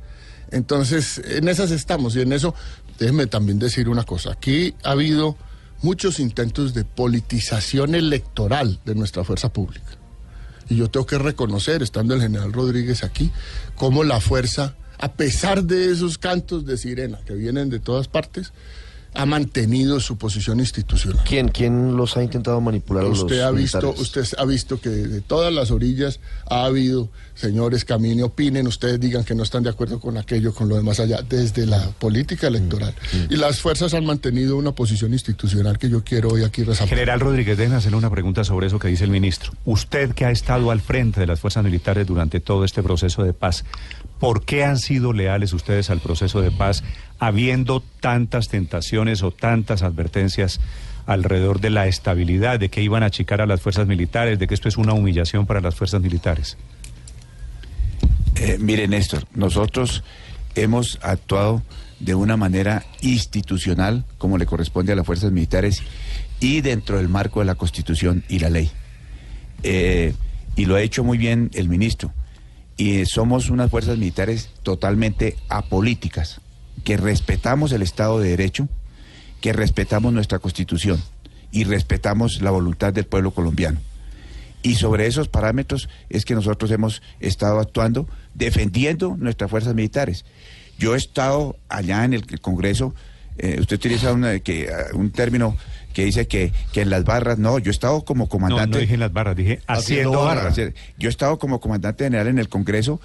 Entonces, 0.50 1.20
en 1.24 1.48
esas 1.48 1.70
estamos 1.70 2.14
y 2.16 2.20
en 2.20 2.32
eso, 2.32 2.54
déjeme 2.98 3.26
también 3.26 3.58
decir 3.58 3.88
una 3.88 4.04
cosa. 4.04 4.32
Aquí 4.32 4.74
ha 4.84 4.90
habido 4.92 5.36
muchos 5.82 6.20
intentos 6.20 6.74
de 6.74 6.84
politización 6.84 7.94
electoral 7.94 8.80
de 8.84 8.94
nuestra 8.94 9.24
fuerza 9.24 9.52
pública. 9.52 9.98
Y 10.68 10.76
yo 10.76 10.90
tengo 10.90 11.06
que 11.06 11.18
reconocer, 11.18 11.82
estando 11.82 12.14
el 12.14 12.20
general 12.20 12.52
Rodríguez 12.52 13.04
aquí, 13.04 13.30
cómo 13.76 14.04
la 14.04 14.20
fuerza, 14.20 14.74
a 14.98 15.12
pesar 15.12 15.64
de 15.64 15.92
esos 15.92 16.18
cantos 16.18 16.66
de 16.66 16.76
sirena 16.76 17.20
que 17.24 17.34
vienen 17.34 17.70
de 17.70 17.78
todas 17.78 18.08
partes, 18.08 18.52
ha 19.16 19.26
mantenido 19.26 20.00
su 20.00 20.18
posición 20.18 20.60
institucional. 20.60 21.24
¿Quién, 21.26 21.48
quién 21.48 21.96
los 21.96 22.16
ha 22.16 22.22
intentado 22.22 22.60
manipular? 22.60 23.04
Usted 23.04 23.40
ha 23.40 23.50
visto, 23.50 23.94
usted 23.98 24.26
ha 24.38 24.44
visto 24.44 24.80
que 24.80 24.90
de 24.90 25.20
todas 25.20 25.52
las 25.52 25.70
orillas 25.70 26.20
ha 26.48 26.64
habido 26.64 27.08
señores 27.36 27.84
camine, 27.84 28.22
opinen, 28.22 28.66
ustedes 28.66 28.98
digan 28.98 29.22
que 29.22 29.34
no 29.34 29.42
están 29.42 29.62
de 29.62 29.70
acuerdo 29.70 30.00
con 30.00 30.16
aquello, 30.16 30.52
con 30.52 30.68
lo 30.68 30.76
demás 30.76 30.98
allá, 30.98 31.20
desde 31.22 31.66
la 31.66 31.90
política 31.98 32.48
electoral. 32.48 32.94
Mm, 33.12 33.16
mm. 33.16 33.26
Y 33.30 33.36
las 33.36 33.60
fuerzas 33.60 33.94
han 33.94 34.06
mantenido 34.06 34.56
una 34.56 34.72
posición 34.72 35.12
institucional 35.12 35.78
que 35.78 35.88
yo 35.88 36.02
quiero 36.02 36.30
hoy 36.30 36.44
aquí 36.44 36.64
resaltar. 36.64 36.88
General 36.88 37.20
Rodríguez, 37.20 37.56
déjenme 37.56 37.76
hacerle 37.76 37.98
una 37.98 38.10
pregunta 38.10 38.42
sobre 38.42 38.66
eso 38.66 38.78
que 38.78 38.88
dice 38.88 39.04
el 39.04 39.10
ministro. 39.10 39.52
Usted 39.64 40.12
que 40.14 40.24
ha 40.24 40.30
estado 40.30 40.70
al 40.70 40.80
frente 40.80 41.20
de 41.20 41.26
las 41.26 41.38
fuerzas 41.38 41.62
militares 41.62 42.06
durante 42.06 42.40
todo 42.40 42.64
este 42.64 42.82
proceso 42.82 43.22
de 43.22 43.34
paz, 43.34 43.64
¿por 44.18 44.44
qué 44.44 44.64
han 44.64 44.78
sido 44.78 45.12
leales 45.12 45.52
ustedes 45.52 45.90
al 45.90 46.00
proceso 46.00 46.40
de 46.40 46.50
paz? 46.50 46.82
habiendo 47.18 47.82
tantas 48.00 48.48
tentaciones 48.48 49.22
o 49.22 49.30
tantas 49.30 49.82
advertencias 49.82 50.60
alrededor 51.06 51.60
de 51.60 51.70
la 51.70 51.86
estabilidad, 51.86 52.58
de 52.58 52.68
que 52.68 52.82
iban 52.82 53.02
a 53.02 53.06
achicar 53.06 53.40
a 53.40 53.46
las 53.46 53.60
fuerzas 53.60 53.86
militares, 53.86 54.38
de 54.38 54.46
que 54.46 54.54
esto 54.54 54.68
es 54.68 54.76
una 54.76 54.92
humillación 54.92 55.46
para 55.46 55.60
las 55.60 55.74
fuerzas 55.74 56.02
militares? 56.02 56.56
Eh, 58.36 58.58
mire, 58.60 58.88
Néstor, 58.88 59.24
nosotros 59.34 60.02
hemos 60.56 60.98
actuado 61.02 61.62
de 62.00 62.14
una 62.14 62.36
manera 62.36 62.84
institucional, 63.00 64.04
como 64.18 64.36
le 64.36 64.46
corresponde 64.46 64.92
a 64.92 64.96
las 64.96 65.06
fuerzas 65.06 65.32
militares, 65.32 65.82
y 66.40 66.60
dentro 66.60 66.98
del 66.98 67.08
marco 67.08 67.40
de 67.40 67.46
la 67.46 67.54
Constitución 67.54 68.24
y 68.28 68.40
la 68.40 68.50
ley. 68.50 68.70
Eh, 69.62 70.12
y 70.54 70.66
lo 70.66 70.74
ha 70.74 70.82
hecho 70.82 71.02
muy 71.04 71.16
bien 71.16 71.50
el 71.54 71.68
ministro. 71.68 72.12
Y 72.76 73.06
somos 73.06 73.48
unas 73.48 73.70
fuerzas 73.70 73.96
militares 73.98 74.50
totalmente 74.62 75.36
apolíticas 75.48 76.40
que 76.84 76.96
respetamos 76.96 77.72
el 77.72 77.82
Estado 77.82 78.20
de 78.20 78.30
Derecho, 78.30 78.68
que 79.40 79.52
respetamos 79.52 80.12
nuestra 80.12 80.38
Constitución 80.38 81.02
y 81.50 81.64
respetamos 81.64 82.42
la 82.42 82.50
voluntad 82.50 82.92
del 82.92 83.06
pueblo 83.06 83.30
colombiano. 83.30 83.80
Y 84.62 84.74
sobre 84.74 85.06
esos 85.06 85.28
parámetros 85.28 85.88
es 86.10 86.24
que 86.24 86.34
nosotros 86.34 86.70
hemos 86.70 87.00
estado 87.20 87.60
actuando 87.60 88.08
defendiendo 88.34 89.16
nuestras 89.16 89.50
fuerzas 89.50 89.74
militares. 89.74 90.24
Yo 90.78 90.94
he 90.94 90.98
estado 90.98 91.56
allá 91.68 92.04
en 92.04 92.14
el, 92.14 92.40
Congreso, 92.40 92.94
eh, 93.38 93.58
usted 93.60 93.76
utiliza 93.76 94.14
que, 94.40 94.68
un 94.92 95.10
término 95.10 95.56
que 95.96 96.04
dice 96.04 96.28
que, 96.28 96.52
que, 96.74 96.82
en 96.82 96.90
las 96.90 97.04
barras, 97.04 97.38
no, 97.38 97.58
yo 97.58 97.70
he 97.70 97.72
estado 97.72 98.04
como 98.04 98.28
comandante... 98.28 98.66
No, 98.66 98.74
no 98.74 98.80
dije 98.80 98.92
en 98.92 99.00
las 99.00 99.14
barras, 99.14 99.34
dije 99.34 99.60
haciendo, 99.66 100.24
barras. 100.24 100.54
Yo 100.54 101.08
he 101.08 101.08
estado 101.08 101.38
como 101.38 101.58
comandante 101.58 102.04
general 102.04 102.26
en 102.26 102.38
el 102.38 102.50
Congreso 102.50 103.00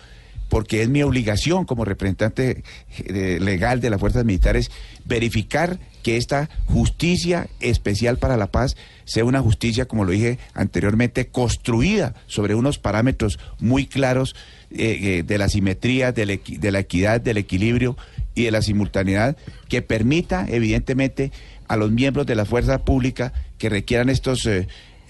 porque 0.50 0.82
es 0.82 0.90
mi 0.90 1.02
obligación 1.02 1.64
como 1.64 1.86
representante 1.86 2.66
legal 3.08 3.80
de 3.80 3.90
las 3.90 3.98
fuerzas 3.98 4.26
militares 4.26 4.72
verificar 5.06 5.80
que 6.04 6.18
esta 6.18 6.50
justicia 6.66 7.48
especial 7.62 8.18
para 8.18 8.36
la 8.36 8.52
paz 8.52 8.76
sea 9.06 9.24
una 9.24 9.40
justicia, 9.40 9.86
como 9.86 10.04
lo 10.04 10.12
dije 10.12 10.38
anteriormente, 10.54 11.28
construida 11.28 12.14
sobre 12.28 12.56
unos 12.56 12.78
parámetros 12.78 13.40
muy 13.60 13.86
claros 13.86 14.36
eh, 14.70 15.00
eh, 15.02 15.24
de 15.24 15.38
la 15.38 15.48
simetría, 15.48 16.12
de 16.12 16.26
la, 16.26 16.80
equidad, 16.80 17.22
del 17.22 17.38
equilibrio 17.38 17.96
y 18.36 18.44
de 18.44 18.52
la 18.52 18.62
simultaneidad, 18.62 19.38
que 19.70 19.82
permita, 19.82 20.46
evidentemente, 20.50 21.32
a 21.72 21.78
los 21.78 21.92
miembros 21.92 22.26
de 22.26 22.36
la 22.36 22.46
fuerza 22.46 22.84
pública 22.84 23.34
que 23.58 23.70
requieran 23.70 24.10
estos, 24.10 24.44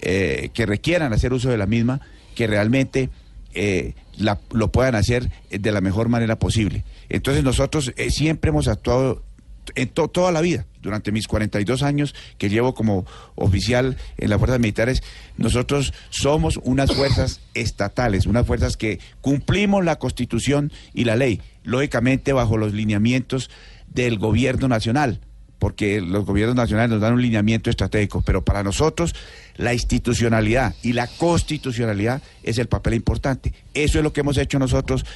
que 0.00 0.66
requieran 0.66 1.12
hacer 1.12 1.32
uso 1.32 1.48
de 1.50 1.58
la 1.58 1.66
misma, 1.66 2.00
que 2.34 2.46
realmente 2.46 3.10
eh, 3.54 3.94
lo 4.50 4.72
puedan 4.72 4.94
hacer 4.94 5.30
de 5.50 5.72
la 5.72 5.80
mejor 5.80 6.08
manera 6.08 6.38
posible. 6.38 6.84
Entonces 7.08 7.44
nosotros 7.44 7.92
eh, 7.96 8.10
siempre 8.10 8.50
hemos 8.50 8.68
actuado 8.68 9.22
en 9.74 9.88
toda 9.88 10.32
la 10.32 10.40
vida, 10.40 10.66
durante 10.80 11.12
mis 11.12 11.28
42 11.28 11.82
años 11.82 12.14
que 12.36 12.48
llevo 12.48 12.74
como 12.74 13.06
oficial 13.36 13.96
en 14.18 14.30
las 14.30 14.38
fuerzas 14.38 14.58
militares, 14.58 15.02
nosotros 15.36 15.94
somos 16.10 16.58
unas 16.64 16.92
fuerzas 16.92 17.40
estatales, 17.54 18.26
unas 18.26 18.46
fuerzas 18.46 18.76
que 18.76 18.98
cumplimos 19.20 19.84
la 19.84 19.96
constitución 19.96 20.72
y 20.94 21.04
la 21.04 21.16
ley, 21.16 21.40
lógicamente 21.62 22.32
bajo 22.32 22.56
los 22.56 22.72
lineamientos 22.72 23.50
del 23.88 24.18
gobierno 24.18 24.68
nacional 24.68 25.20
porque 25.62 26.00
los 26.00 26.26
gobiernos 26.26 26.56
nacionales 26.56 26.90
nos 26.90 27.00
dan 27.00 27.14
un 27.14 27.22
lineamiento 27.22 27.70
estratégico, 27.70 28.20
pero 28.22 28.44
para 28.44 28.64
nosotros 28.64 29.14
la 29.54 29.72
institucionalidad 29.72 30.74
y 30.82 30.92
la 30.92 31.06
constitucionalidad 31.06 32.20
es 32.42 32.58
el 32.58 32.66
papel 32.66 32.94
importante. 32.94 33.52
Eso 33.72 33.98
es 33.98 34.02
lo 34.02 34.12
que 34.12 34.22
hemos 34.22 34.38
hecho 34.38 34.58
nosotros 34.58 35.06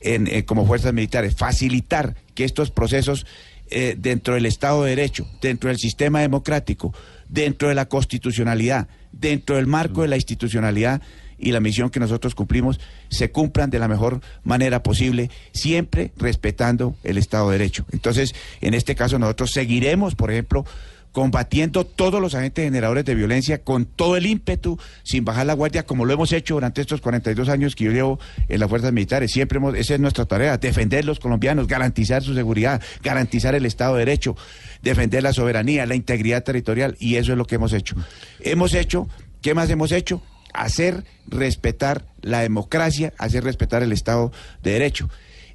en, 0.00 0.28
eh, 0.28 0.46
como 0.46 0.66
fuerzas 0.66 0.94
militares, 0.94 1.36
facilitar 1.36 2.16
que 2.34 2.44
estos 2.44 2.70
procesos 2.70 3.26
eh, 3.68 3.94
dentro 3.98 4.32
del 4.32 4.46
Estado 4.46 4.82
de 4.82 4.96
Derecho, 4.96 5.28
dentro 5.42 5.68
del 5.68 5.76
sistema 5.76 6.22
democrático, 6.22 6.94
dentro 7.28 7.68
de 7.68 7.74
la 7.74 7.84
constitucionalidad, 7.84 8.88
dentro 9.12 9.56
del 9.56 9.66
marco 9.66 10.00
de 10.00 10.08
la 10.08 10.16
institucionalidad, 10.16 11.02
y 11.42 11.52
la 11.52 11.60
misión 11.60 11.90
que 11.90 12.00
nosotros 12.00 12.34
cumplimos 12.34 12.80
se 13.10 13.30
cumplan 13.30 13.68
de 13.68 13.78
la 13.78 13.88
mejor 13.88 14.20
manera 14.44 14.82
posible, 14.82 15.30
siempre 15.52 16.12
respetando 16.16 16.94
el 17.04 17.18
Estado 17.18 17.50
de 17.50 17.58
Derecho. 17.58 17.84
Entonces, 17.92 18.34
en 18.60 18.74
este 18.74 18.94
caso 18.94 19.18
nosotros 19.18 19.50
seguiremos, 19.50 20.14
por 20.14 20.30
ejemplo, 20.30 20.64
combatiendo 21.12 21.84
todos 21.84 22.20
los 22.20 22.34
agentes 22.34 22.64
generadores 22.64 23.04
de 23.04 23.14
violencia 23.14 23.62
con 23.62 23.84
todo 23.84 24.16
el 24.16 24.24
ímpetu, 24.24 24.78
sin 25.02 25.24
bajar 25.24 25.46
la 25.46 25.52
guardia, 25.52 25.84
como 25.84 26.06
lo 26.06 26.14
hemos 26.14 26.32
hecho 26.32 26.54
durante 26.54 26.80
estos 26.80 27.00
42 27.02 27.48
años 27.50 27.76
que 27.76 27.84
yo 27.84 27.92
llevo 27.92 28.18
en 28.48 28.58
las 28.58 28.68
fuerzas 28.68 28.92
militares. 28.92 29.30
Siempre 29.30 29.58
hemos, 29.58 29.74
esa 29.76 29.94
es 29.94 30.00
nuestra 30.00 30.24
tarea, 30.24 30.56
defender 30.56 31.04
los 31.04 31.20
colombianos, 31.20 31.66
garantizar 31.66 32.22
su 32.22 32.34
seguridad, 32.34 32.80
garantizar 33.02 33.54
el 33.54 33.66
Estado 33.66 33.94
de 33.94 34.06
Derecho, 34.06 34.36
defender 34.80 35.22
la 35.22 35.34
soberanía, 35.34 35.84
la 35.86 35.94
integridad 35.94 36.42
territorial, 36.42 36.96
y 36.98 37.16
eso 37.16 37.32
es 37.32 37.38
lo 37.38 37.46
que 37.46 37.56
hemos 37.56 37.74
hecho. 37.74 37.94
Hemos 38.40 38.72
hecho, 38.72 39.06
¿qué 39.42 39.54
más 39.54 39.68
hemos 39.68 39.92
hecho? 39.92 40.22
Hacer 40.52 41.04
respetar 41.26 42.04
la 42.20 42.40
democracia, 42.40 43.12
hacer 43.18 43.44
respetar 43.44 43.82
el 43.82 43.92
Estado 43.92 44.32
de 44.62 44.72
Derecho. 44.72 45.08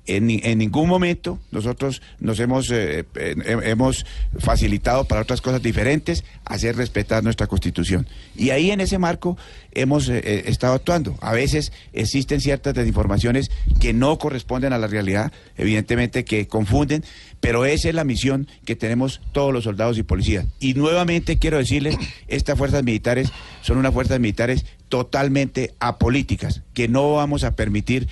En, 0.08 0.28
ningún 0.58 0.88
momento 0.88 1.38
nosotros 1.52 2.02
nos 2.20 2.40
hemos, 2.40 2.72
eh, 2.72 3.06
eh, 3.16 3.36
hemos 3.64 4.06
facilitado 4.40 5.04
para 5.04 5.22
otras 5.22 5.42
cosas 5.42 5.62
diferentes 5.62 6.24
hacer 6.46 6.78
respetar 6.78 7.24
nuestra 7.24 7.48
constitución. 7.48 8.08
Y 8.36 8.52
ahí 8.52 8.72
en 8.72 8.80
ese 8.80 8.98
marco 9.00 9.38
hemos 9.72 10.08
eh, 10.08 10.44
estado 10.48 10.74
actuando. 10.76 11.18
A 11.20 11.34
veces 11.34 11.74
existen 11.92 12.40
ciertas 12.40 12.74
desinformaciones 12.74 13.52
que 13.82 13.94
no 13.94 14.18
corresponden 14.18 14.72
a 14.72 14.78
la 14.78 14.88
realidad, 14.88 15.32
evidentemente 15.58 16.24
que 16.24 16.48
confunden, 16.48 17.04
pero 17.40 17.66
esa 17.66 17.90
es 17.90 17.96
la 17.96 18.04
misión 18.04 18.48
que 18.66 18.76
tenemos 18.76 19.22
todos 19.34 19.54
los 19.54 19.66
soldados 19.66 19.98
y 19.98 20.04
policías. 20.04 20.46
Y 20.60 20.74
nuevamente 20.74 21.38
quiero 21.38 21.58
decirles, 21.58 21.98
estas 22.28 22.58
fuerzas 22.58 22.84
militares 22.84 23.30
son 23.62 23.78
unas 23.78 23.94
fuerzas 23.94 24.20
militares 24.20 24.66
totalmente 24.90 25.74
apolíticas, 25.80 26.62
que 26.74 26.88
no 26.88 27.14
vamos 27.14 27.44
a 27.44 27.56
permitir 27.56 28.08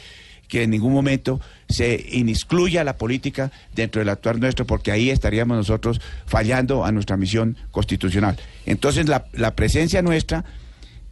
que 0.47 0.63
en 0.63 0.69
ningún 0.71 0.93
momento 0.93 1.39
se 1.69 2.05
inexcluya 2.11 2.83
la 2.83 2.97
política 2.97 3.51
dentro 3.73 3.99
del 3.99 4.09
actuar 4.09 4.39
nuestro, 4.39 4.65
porque 4.65 4.91
ahí 4.91 5.09
estaríamos 5.09 5.57
nosotros 5.57 6.01
fallando 6.25 6.85
a 6.85 6.91
nuestra 6.91 7.17
misión 7.17 7.57
constitucional. 7.71 8.37
Entonces, 8.65 9.07
la, 9.07 9.55
presencia 9.55 10.01
nuestra 10.01 10.45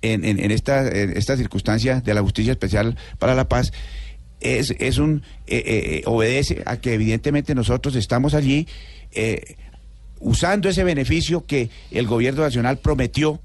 en, 0.01 0.51
esta, 0.51 0.87
esta 0.87 1.37
circunstancia 1.37 2.01
de 2.01 2.13
la 2.13 2.21
Justicia 2.21 2.51
Especial 2.51 2.97
para 3.19 3.35
la 3.35 3.47
Paz 3.47 3.71
es, 4.43 4.75
es 4.79 4.97
un 4.97 5.23
eh, 5.47 5.63
eh, 5.65 6.01
obedece 6.05 6.61
a 6.65 6.77
que 6.77 6.93
evidentemente 6.93 7.55
nosotros 7.55 7.95
estamos 7.95 8.33
allí 8.33 8.67
eh, 9.11 9.55
usando 10.19 10.69
ese 10.69 10.83
beneficio 10.83 11.45
que 11.45 11.69
el 11.91 12.07
gobierno 12.07 12.43
nacional 12.43 12.77
prometió 12.77 13.41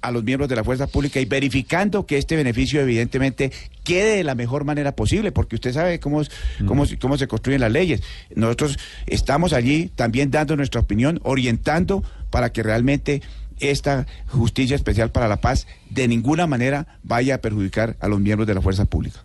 a 0.00 0.10
los 0.10 0.24
miembros 0.24 0.48
de 0.48 0.56
la 0.56 0.64
fuerza 0.64 0.86
pública 0.86 1.20
y 1.20 1.24
verificando 1.24 2.06
que 2.06 2.18
este 2.18 2.36
beneficio 2.36 2.80
evidentemente 2.80 3.52
quede 3.84 4.16
de 4.16 4.24
la 4.24 4.34
mejor 4.34 4.64
manera 4.64 4.92
posible, 4.92 5.32
porque 5.32 5.56
usted 5.56 5.72
sabe 5.72 5.98
cómo, 6.00 6.22
cómo, 6.66 6.84
mm. 6.84 6.96
cómo 7.00 7.18
se 7.18 7.26
construyen 7.26 7.60
las 7.60 7.72
leyes. 7.72 8.02
Nosotros 8.34 8.78
estamos 9.06 9.52
allí 9.52 9.90
también 9.94 10.30
dando 10.30 10.56
nuestra 10.56 10.80
opinión, 10.80 11.20
orientando 11.22 12.04
para 12.30 12.52
que 12.52 12.62
realmente 12.62 13.22
esta 13.60 14.06
justicia 14.28 14.76
especial 14.76 15.10
para 15.10 15.28
la 15.28 15.40
paz 15.40 15.66
de 15.90 16.06
ninguna 16.06 16.46
manera 16.46 16.98
vaya 17.02 17.36
a 17.36 17.38
perjudicar 17.38 17.96
a 18.00 18.08
los 18.08 18.20
miembros 18.20 18.46
de 18.46 18.54
la 18.54 18.62
fuerza 18.62 18.84
pública. 18.84 19.24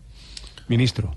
Ministro. 0.68 1.14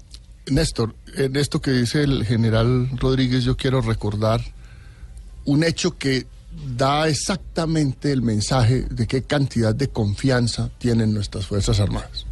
Néstor, 0.48 0.94
en 1.16 1.34
esto 1.36 1.60
que 1.60 1.72
dice 1.72 2.02
el 2.02 2.24
general 2.24 2.88
Rodríguez, 2.98 3.42
yo 3.42 3.56
quiero 3.56 3.80
recordar 3.80 4.40
un 5.44 5.64
hecho 5.64 5.96
que 5.98 6.26
da 6.76 7.08
exactamente 7.08 8.12
el 8.12 8.22
mensaje 8.22 8.82
de 8.82 9.06
qué 9.06 9.22
cantidad 9.22 9.74
de 9.74 9.88
confianza 9.88 10.70
tienen 10.78 11.12
nuestras 11.12 11.46
Fuerzas 11.46 11.80
Armadas. 11.80 12.26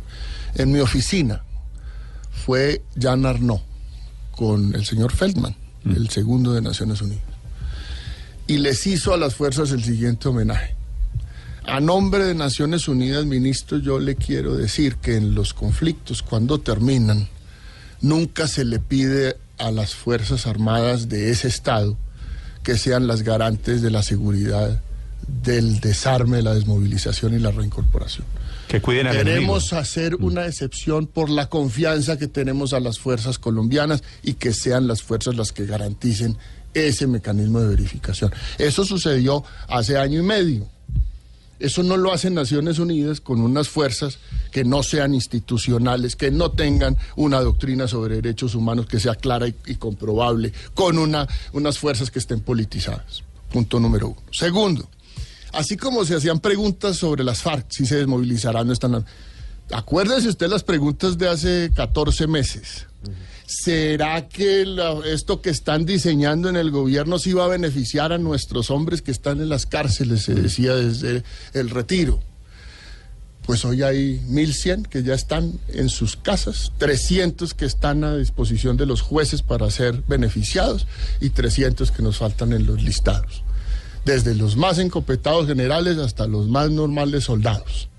En 0.54 0.72
mi 0.72 0.80
oficina 0.80 1.42
fue 2.30 2.82
Jan 2.98 3.26
Arnaud 3.26 3.60
con 4.32 4.74
el 4.74 4.84
señor 4.84 5.12
Feldman, 5.12 5.56
mm. 5.84 5.90
el 5.92 6.08
segundo 6.10 6.52
de 6.52 6.62
Naciones 6.62 7.00
Unidas, 7.02 7.24
y 8.46 8.58
les 8.58 8.86
hizo 8.86 9.14
a 9.14 9.16
las 9.16 9.34
fuerzas 9.34 9.70
el 9.70 9.82
siguiente 9.82 10.28
homenaje. 10.28 10.74
A 11.66 11.80
nombre 11.80 12.24
de 12.24 12.34
Naciones 12.34 12.88
Unidas, 12.88 13.24
ministro, 13.24 13.78
yo 13.78 13.98
le 13.98 14.16
quiero 14.16 14.54
decir 14.54 14.96
que 14.96 15.16
en 15.16 15.34
los 15.34 15.54
conflictos, 15.54 16.22
cuando 16.22 16.60
terminan, 16.60 17.28
nunca 18.02 18.48
se 18.48 18.66
le 18.66 18.80
pide 18.80 19.38
a 19.56 19.70
las 19.70 19.94
Fuerzas 19.94 20.46
Armadas 20.46 21.08
de 21.08 21.30
ese 21.30 21.48
Estado 21.48 21.96
que 22.64 22.76
sean 22.76 23.06
las 23.06 23.22
garantes 23.22 23.82
de 23.82 23.90
la 23.92 24.02
seguridad, 24.02 24.82
del 25.42 25.78
desarme, 25.80 26.42
la 26.42 26.54
desmovilización 26.54 27.34
y 27.34 27.38
la 27.38 27.52
reincorporación. 27.52 28.26
Que 28.66 28.80
cuiden 28.80 29.12
Queremos 29.12 29.72
hacer 29.72 30.18
mm. 30.18 30.24
una 30.24 30.46
excepción 30.46 31.06
por 31.06 31.30
la 31.30 31.48
confianza 31.48 32.18
que 32.18 32.26
tenemos 32.26 32.72
a 32.72 32.80
las 32.80 32.98
fuerzas 32.98 33.38
colombianas 33.38 34.02
y 34.22 34.34
que 34.34 34.52
sean 34.52 34.88
las 34.88 35.02
fuerzas 35.02 35.36
las 35.36 35.52
que 35.52 35.66
garanticen 35.66 36.36
ese 36.72 37.06
mecanismo 37.06 37.60
de 37.60 37.68
verificación. 37.68 38.32
Eso 38.58 38.84
sucedió 38.84 39.44
hace 39.68 39.96
año 39.96 40.20
y 40.20 40.22
medio. 40.22 40.73
Eso 41.58 41.82
no 41.82 41.96
lo 41.96 42.12
hacen 42.12 42.34
Naciones 42.34 42.78
Unidas 42.78 43.20
con 43.20 43.40
unas 43.40 43.68
fuerzas 43.68 44.18
que 44.50 44.64
no 44.64 44.82
sean 44.82 45.14
institucionales, 45.14 46.16
que 46.16 46.30
no 46.30 46.50
tengan 46.50 46.96
una 47.16 47.40
doctrina 47.40 47.88
sobre 47.88 48.16
derechos 48.16 48.54
humanos 48.54 48.86
que 48.86 49.00
sea 49.00 49.14
clara 49.14 49.46
y, 49.48 49.74
comprobable, 49.76 50.52
con 50.74 50.98
una, 50.98 51.28
unas 51.52 51.78
fuerzas 51.78 52.10
que 52.10 52.18
estén 52.18 52.40
politizadas. 52.40 53.22
Punto 53.52 53.78
número 53.78 54.08
uno. 54.08 54.22
Segundo, 54.32 54.88
así 55.52 55.76
como 55.76 56.04
se 56.04 56.16
hacían 56.16 56.40
preguntas 56.40 56.96
sobre 56.96 57.22
las 57.22 57.42
FARC, 57.42 57.66
si 57.70 57.86
se 57.86 57.96
desmovilizarán, 57.96 58.66
no 58.66 58.72
están... 58.72 59.04
Acuérdese 59.70 60.28
usted 60.28 60.48
las 60.48 60.62
preguntas 60.62 61.16
de 61.18 61.28
hace 61.28 61.70
14 61.74 62.26
meses. 62.26 62.86
¿Será 63.46 64.28
que 64.28 64.64
esto 65.06 65.42
que 65.42 65.50
están 65.50 65.84
diseñando 65.84 66.48
en 66.48 66.56
el 66.56 66.70
gobierno 66.70 67.18
sí 67.18 67.32
va 67.32 67.44
a 67.44 67.48
beneficiar 67.48 68.12
a 68.12 68.18
nuestros 68.18 68.70
hombres 68.70 69.02
que 69.02 69.10
están 69.10 69.40
en 69.40 69.48
las 69.48 69.66
cárceles? 69.66 70.22
Se 70.22 70.34
decía 70.34 70.74
desde 70.74 71.22
el 71.52 71.70
retiro. 71.70 72.20
Pues 73.44 73.66
hoy 73.66 73.82
hay 73.82 74.20
1.100 74.30 74.86
que 74.88 75.02
ya 75.02 75.12
están 75.12 75.60
en 75.68 75.90
sus 75.90 76.16
casas, 76.16 76.72
300 76.78 77.52
que 77.52 77.66
están 77.66 78.02
a 78.02 78.16
disposición 78.16 78.78
de 78.78 78.86
los 78.86 79.02
jueces 79.02 79.42
para 79.42 79.70
ser 79.70 80.02
beneficiados 80.08 80.86
y 81.20 81.28
300 81.28 81.90
que 81.90 82.02
nos 82.02 82.16
faltan 82.16 82.54
en 82.54 82.64
los 82.64 82.82
listados. 82.82 83.42
Desde 84.06 84.34
los 84.34 84.56
más 84.56 84.78
encopetados 84.78 85.46
generales 85.46 85.98
hasta 85.98 86.26
los 86.26 86.48
más 86.48 86.70
normales 86.70 87.24
soldados. 87.24 87.90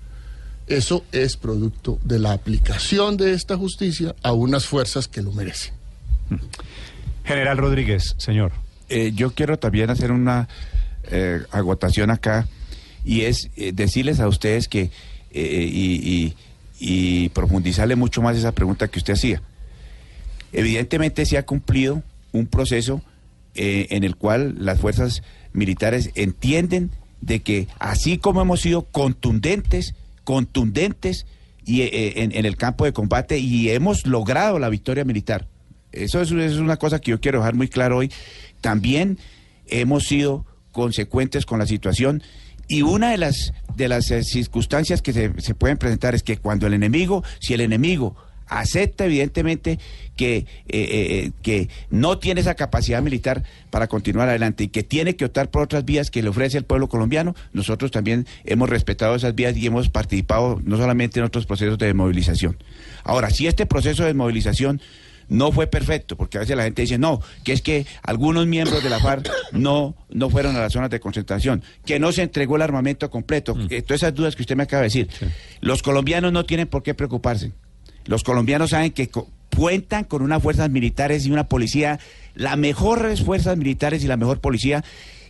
Eso 0.66 1.04
es 1.12 1.36
producto 1.36 1.98
de 2.02 2.18
la 2.18 2.32
aplicación 2.32 3.16
de 3.16 3.32
esta 3.32 3.56
justicia 3.56 4.16
a 4.22 4.32
unas 4.32 4.66
fuerzas 4.66 5.06
que 5.06 5.22
lo 5.22 5.30
merecen. 5.32 5.74
General 7.24 7.56
Rodríguez, 7.56 8.14
señor. 8.18 8.52
Eh, 8.88 9.12
yo 9.14 9.32
quiero 9.32 9.58
también 9.58 9.90
hacer 9.90 10.10
una 10.10 10.48
eh, 11.10 11.40
agotación 11.50 12.10
acá 12.10 12.48
y 13.04 13.22
es 13.22 13.50
eh, 13.56 13.72
decirles 13.72 14.20
a 14.20 14.28
ustedes 14.28 14.68
que 14.68 14.90
y, 15.38 16.34
y, 16.80 17.28
profundizarle 17.30 17.94
mucho 17.94 18.22
más 18.22 18.38
esa 18.38 18.52
pregunta 18.52 18.88
que 18.88 18.98
usted 18.98 19.12
hacía. 19.12 19.42
Evidentemente 20.52 21.26
se 21.26 21.36
ha 21.36 21.44
cumplido 21.44 22.02
un 22.32 22.46
proceso 22.46 23.02
en 23.54 24.02
el 24.02 24.16
cual 24.16 24.54
las 24.58 24.80
fuerzas 24.80 25.22
militares 25.52 26.10
entienden 26.14 26.90
de 27.20 27.40
que 27.40 27.68
así 27.78 28.16
como 28.16 28.40
hemos 28.40 28.62
sido 28.62 28.86
contundentes 28.86 29.94
contundentes 30.26 31.24
y, 31.64 31.82
eh, 31.82 32.22
en, 32.22 32.44
el 32.44 32.56
campo 32.56 32.84
de 32.84 32.92
combate 32.92 33.38
y 33.38 33.70
hemos 33.70 34.06
logrado 34.06 34.58
la 34.58 34.68
victoria 34.68 35.04
militar. 35.04 35.46
Eso 35.92 36.20
es, 36.20 36.32
una 36.32 36.76
cosa 36.76 36.98
que 36.98 37.12
yo 37.12 37.20
quiero 37.20 37.38
dejar 37.38 37.54
muy 37.54 37.68
claro 37.68 37.98
hoy. 37.98 38.12
También 38.60 39.18
hemos 39.66 40.04
sido 40.04 40.44
consecuentes 40.72 41.46
con 41.46 41.60
la 41.60 41.66
situación 41.66 42.24
y 42.66 42.82
una 42.82 43.12
de 43.12 43.18
las, 43.18 43.52
de 43.76 43.88
las 43.88 44.10
eh, 44.10 44.24
circunstancias 44.24 45.00
que 45.00 45.12
se, 45.12 45.32
se 45.40 45.54
pueden 45.54 45.78
presentar 45.78 46.16
es 46.16 46.24
que 46.24 46.38
cuando 46.38 46.66
el 46.66 46.74
enemigo, 46.74 47.22
si 47.38 47.54
el 47.54 47.60
enemigo 47.60 48.16
acepta 48.46 49.06
evidentemente 49.06 49.78
que, 50.16 50.38
eh, 50.38 50.46
eh, 50.68 50.86
eh, 51.24 51.30
que 51.42 51.68
no 51.90 52.18
tiene 52.18 52.40
esa 52.40 52.54
capacidad 52.54 53.02
militar 53.02 53.44
para 53.70 53.86
continuar 53.86 54.28
adelante 54.28 54.64
y 54.64 54.68
que 54.68 54.82
tiene 54.82 55.16
que 55.16 55.26
optar 55.26 55.50
por 55.50 55.62
otras 55.62 55.84
vías 55.84 56.10
que 56.10 56.22
le 56.22 56.30
ofrece 56.30 56.58
el 56.58 56.64
pueblo 56.64 56.88
colombiano, 56.88 57.34
nosotros 57.52 57.90
también 57.90 58.26
hemos 58.44 58.68
respetado 58.68 59.14
esas 59.14 59.34
vías 59.34 59.56
y 59.56 59.66
hemos 59.66 59.90
participado 59.90 60.60
no 60.64 60.76
solamente 60.76 61.20
en 61.20 61.26
otros 61.26 61.46
procesos 61.46 61.78
de 61.78 61.86
desmovilización. 61.86 62.56
Ahora, 63.04 63.30
si 63.30 63.46
este 63.46 63.66
proceso 63.66 64.02
de 64.02 64.08
desmovilización 64.08 64.80
no 65.28 65.50
fue 65.52 65.66
perfecto, 65.66 66.16
porque 66.16 66.38
a 66.38 66.40
veces 66.40 66.56
la 66.56 66.62
gente 66.62 66.82
dice, 66.82 66.98
no, 66.98 67.20
que 67.44 67.52
es 67.52 67.60
que 67.60 67.84
algunos 68.02 68.46
miembros 68.46 68.82
de 68.82 68.90
la 68.90 69.00
FARC 69.00 69.28
no, 69.52 69.96
no 70.08 70.30
fueron 70.30 70.56
a 70.56 70.60
las 70.60 70.72
zonas 70.72 70.88
de 70.88 71.00
concentración, 71.00 71.62
que 71.84 71.98
no 71.98 72.12
se 72.12 72.22
entregó 72.22 72.56
el 72.56 72.62
armamento 72.62 73.10
completo, 73.10 73.54
mm. 73.54 73.66
todas 73.66 74.02
esas 74.02 74.14
dudas 74.14 74.36
que 74.36 74.42
usted 74.42 74.56
me 74.56 74.62
acaba 74.62 74.82
de 74.82 74.86
decir. 74.86 75.08
Los 75.60 75.82
colombianos 75.82 76.32
no 76.32 76.44
tienen 76.44 76.68
por 76.68 76.84
qué 76.84 76.94
preocuparse. 76.94 77.52
Los 78.06 78.22
colombianos 78.22 78.70
saben 78.70 78.92
que 78.92 79.10
cuentan 79.54 80.04
con 80.04 80.22
unas 80.22 80.42
fuerzas 80.42 80.70
militares 80.70 81.26
y 81.26 81.30
una 81.30 81.48
policía, 81.48 81.98
las 82.34 82.56
mejores 82.56 83.22
fuerzas 83.22 83.56
militares 83.56 84.04
y 84.04 84.06
la 84.06 84.16
mejor 84.16 84.40
policía, 84.40 84.84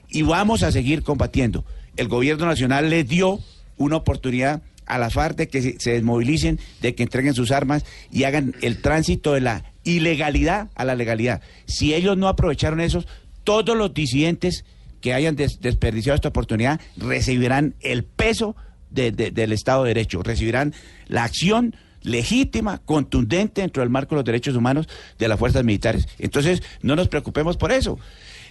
y 0.08 0.22
vamos 0.22 0.62
a 0.62 0.72
seguir 0.72 1.02
combatiendo. 1.02 1.64
El 1.96 2.08
gobierno 2.08 2.46
nacional 2.46 2.90
les 2.90 3.08
dio 3.08 3.40
una 3.76 3.96
oportunidad 3.96 4.62
a 4.86 4.98
la 4.98 5.10
FARC 5.10 5.36
de 5.36 5.48
que 5.48 5.76
se 5.78 5.90
desmovilicen, 5.90 6.60
de 6.80 6.94
que 6.94 7.02
entreguen 7.02 7.34
sus 7.34 7.50
armas 7.50 7.84
y 8.12 8.24
hagan 8.24 8.54
el 8.62 8.80
tránsito 8.80 9.32
de 9.32 9.40
la 9.40 9.64
ilegalidad 9.84 10.70
a 10.74 10.84
la 10.84 10.94
legalidad. 10.94 11.40
Si 11.66 11.94
ellos 11.94 12.16
no 12.16 12.28
aprovecharon 12.28 12.80
eso, 12.80 13.04
todos 13.44 13.76
los 13.76 13.94
disidentes 13.94 14.64
que 15.00 15.14
hayan 15.14 15.36
desperdiciado 15.36 16.16
esta 16.16 16.28
oportunidad 16.28 16.80
recibirán 16.96 17.74
el 17.80 18.04
peso 18.04 18.56
del 18.90 19.52
Estado 19.52 19.84
de 19.84 19.90
Derecho, 19.90 20.22
recibirán 20.22 20.74
la 21.08 21.24
acción 21.24 21.74
legítima, 22.06 22.78
contundente 22.78 23.60
dentro 23.60 23.82
del 23.82 23.90
marco 23.90 24.14
de 24.14 24.20
los 24.20 24.24
derechos 24.24 24.56
humanos 24.56 24.88
de 25.18 25.28
las 25.28 25.38
fuerzas 25.38 25.64
militares. 25.64 26.08
Entonces, 26.18 26.62
no 26.80 26.96
nos 26.96 27.08
preocupemos 27.08 27.56
por 27.56 27.72
eso. 27.72 27.98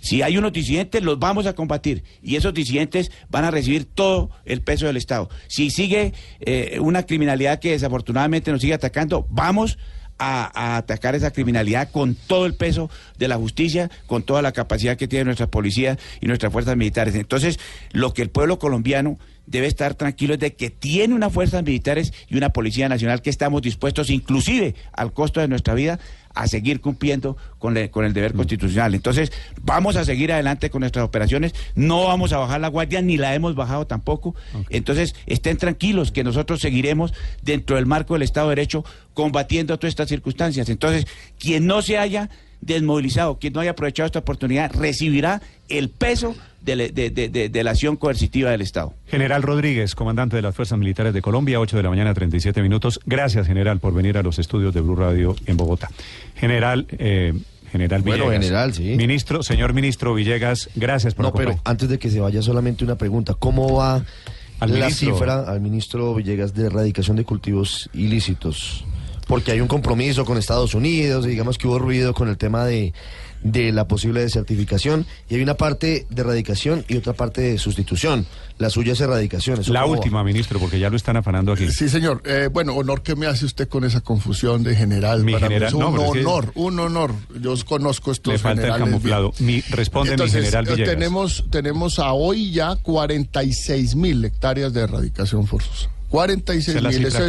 Si 0.01 0.21
hay 0.21 0.37
unos 0.37 0.53
disidentes, 0.53 1.01
los 1.01 1.17
vamos 1.17 1.47
a 1.47 1.53
combatir 1.53 2.03
y 2.21 2.35
esos 2.35 2.53
disidentes 2.53 3.11
van 3.29 3.43
a 3.43 3.49
recibir 3.49 3.85
todo 3.85 4.29
el 4.45 4.61
peso 4.61 4.85
del 4.85 4.97
Estado. 4.97 5.29
Si 5.47 5.71
sigue 5.71 6.13
eh, 6.41 6.77
una 6.79 7.03
criminalidad 7.07 7.59
que 7.59 7.71
desafortunadamente 7.71 8.51
nos 8.51 8.61
sigue 8.61 8.75
atacando, 8.75 9.25
vamos 9.31 9.79
a, 10.17 10.77
atacar 10.77 11.15
esa 11.15 11.31
criminalidad 11.31 11.89
con 11.91 12.15
todo 12.15 12.45
el 12.45 12.53
peso 12.53 12.89
de 13.17 13.27
la 13.27 13.37
justicia, 13.37 13.89
con 14.05 14.23
toda 14.23 14.41
la 14.41 14.51
capacidad 14.51 14.97
que 14.97 15.07
tiene 15.07 15.25
nuestra 15.25 15.47
policía 15.47 15.97
y 16.21 16.27
nuestras 16.27 16.53
fuerzas 16.53 16.77
militares. 16.77 17.15
Entonces, 17.15 17.59
lo 17.91 18.13
que 18.13 18.21
el 18.21 18.29
pueblo 18.29 18.59
colombiano 18.59 19.17
debe 19.47 19.67
estar 19.67 19.95
tranquilo 19.95 20.37
de 20.37 20.55
que 20.55 20.69
tiene 20.69 21.13
unas 21.13 21.33
fuerzas 21.33 21.63
militares 21.63 22.13
y 22.27 22.37
una 22.37 22.49
policía 22.49 22.89
nacional 22.89 23.21
que 23.21 23.29
estamos 23.29 23.61
dispuestos, 23.61 24.09
inclusive 24.09 24.75
al 24.93 25.13
costo 25.13 25.39
de 25.39 25.47
nuestra 25.47 25.73
vida, 25.73 25.99
a 26.35 26.47
seguir 26.47 26.81
cumpliendo 26.81 27.37
con, 27.57 27.75
con 27.87 28.05
el 28.05 28.13
deber 28.13 28.33
mm. 28.33 28.37
constitucional. 28.37 28.93
Entonces, 28.93 29.31
vamos 29.61 29.95
a 29.95 30.05
seguir 30.05 30.31
adelante 30.31 30.69
con 30.69 30.81
nuestras 30.81 31.05
operaciones, 31.05 31.55
no 31.75 32.05
vamos 32.05 32.33
a 32.33 32.37
bajar 32.37 32.59
la 32.61 32.67
guardia, 32.67 33.01
ni 33.01 33.17
la 33.17 33.33
hemos 33.33 33.55
bajado 33.55 33.87
tampoco. 33.87 34.35
Entonces, 34.69 35.15
estén 35.25 35.57
tranquilos 35.57 36.11
que 36.11 36.23
nosotros 36.23 36.59
seguiremos 36.59 37.13
dentro 37.41 37.77
del 37.77 37.85
marco 37.85 38.13
del 38.13 38.23
Estado 38.23 38.49
de 38.49 38.55
Derecho 38.55 38.83
combatiendo 39.13 39.77
todas 39.79 39.91
estas 39.91 40.09
circunstancias. 40.09 40.69
Entonces, 40.69 41.07
quien 41.39 41.65
no 41.65 41.81
se 41.81 41.97
haya 41.97 42.29
desmovilizado, 42.65 43.37
quien 43.39 43.53
no 43.53 43.59
haya 43.59 43.71
aprovechado 43.71 44.05
esta 44.05 44.19
oportunidad, 44.19 44.71
recibirá 44.73 45.41
el 45.69 45.89
peso 45.89 46.35
de, 46.61 47.61
la 47.63 47.71
acción 47.71 47.95
coercitiva 47.95 48.51
del 48.51 48.61
Estado. 48.61 48.93
General 49.07 49.43
Rodríguez, 49.43 49.95
comandante 49.95 50.35
de 50.35 50.41
las 50.41 50.55
Fuerzas 50.55 50.77
Militares 50.79 51.13
de 51.13 51.21
Colombia, 51.21 51.59
8 51.59 51.77
de 51.77 51.83
la 51.83 51.89
mañana, 51.89 52.13
37 52.13 52.61
minutos. 52.61 52.99
Gracias, 53.05 53.47
general, 53.47 53.79
por 53.79 53.93
venir 53.93 54.17
a 54.17 54.23
los 54.23 54.39
estudios 54.39 54.73
de 54.73 54.81
Blue 54.81 54.95
Radio 54.95 55.35
en 55.45 55.57
Bogotá. 55.57 55.89
General, 56.35 56.87
eh, 56.97 57.33
General 57.71 58.01
Villegas. 58.01 58.25
Bueno, 58.25 58.41
general, 58.41 58.73
sí. 58.73 58.95
Ministro, 58.95 59.43
señor 59.43 59.73
ministro 59.73 60.13
Villegas, 60.13 60.69
gracias 60.75 61.13
por 61.13 61.25
No, 61.25 61.33
pero 61.33 61.59
antes 61.63 61.87
de 61.89 61.99
que 61.99 62.09
se 62.09 62.19
vaya 62.19 62.41
solamente 62.41 62.83
una 62.83 62.95
pregunta. 62.95 63.35
¿Cómo 63.35 63.75
va 63.75 64.03
la 64.65 64.89
cifra 64.89 65.41
al 65.41 65.61
ministro 65.61 66.15
Villegas 66.15 66.53
de 66.53 66.67
erradicación 66.67 67.17
de 67.17 67.25
cultivos 67.25 67.89
ilícitos? 67.93 68.85
Porque 69.27 69.51
hay 69.51 69.61
un 69.61 69.67
compromiso 69.67 70.25
con 70.25 70.37
Estados 70.37 70.75
Unidos, 70.75 71.25
digamos 71.25 71.57
que 71.57 71.67
hubo 71.67 71.79
ruido 71.79 72.13
con 72.13 72.29
el 72.29 72.37
tema 72.37 72.65
de 72.65 72.93
de 73.45 73.71
la 73.71 73.87
posible 73.87 74.21
desertificación 74.21 75.05
y 75.29 75.35
hay 75.35 75.41
una 75.41 75.53
parte 75.53 76.07
de 76.09 76.21
erradicación 76.21 76.83
y 76.87 76.97
otra 76.97 77.13
parte 77.13 77.41
de 77.41 77.57
sustitución. 77.59 78.25
La 78.57 78.71
suya 78.71 78.93
es 78.93 79.01
erradicación. 79.01 79.59
la 79.67 79.85
última, 79.85 80.23
ministro, 80.23 80.59
porque 80.59 80.79
ya 80.79 80.89
lo 80.89 80.95
están 80.95 81.17
afanando 81.17 81.51
aquí. 81.51 81.69
Sí, 81.69 81.87
señor. 81.87 82.23
Eh, 82.25 82.49
bueno, 82.51 82.73
honor 82.73 83.03
que 83.03 83.15
me 83.15 83.27
hace 83.27 83.45
usted 83.45 83.67
con 83.67 83.83
esa 83.83 84.01
confusión 84.01 84.63
de 84.63 84.75
general. 84.75 85.23
Mi 85.23 85.35
general, 85.35 85.75
un 85.75 85.83
honor, 85.83 86.51
un 86.55 86.79
honor. 86.79 87.13
Yo 87.39 87.53
conozco 87.65 88.11
estos 88.11 88.33
Le 88.33 88.39
falta 88.39 88.67
el 88.67 88.77
camuflado. 88.77 89.33
Mi, 89.39 89.61
responde 89.69 90.17
mi 90.17 90.29
general 90.29 90.67
eh, 90.67 90.83
Tenemos, 90.83 91.45
tenemos 91.51 91.99
a 91.99 92.13
hoy 92.13 92.51
ya 92.51 92.77
46 92.77 93.95
mil 93.95 94.25
hectáreas 94.25 94.73
de 94.73 94.81
erradicación 94.81 95.45
forzosa. 95.45 95.94
46 96.15 96.81
mil. 96.81 97.05
Ese, 97.05 97.27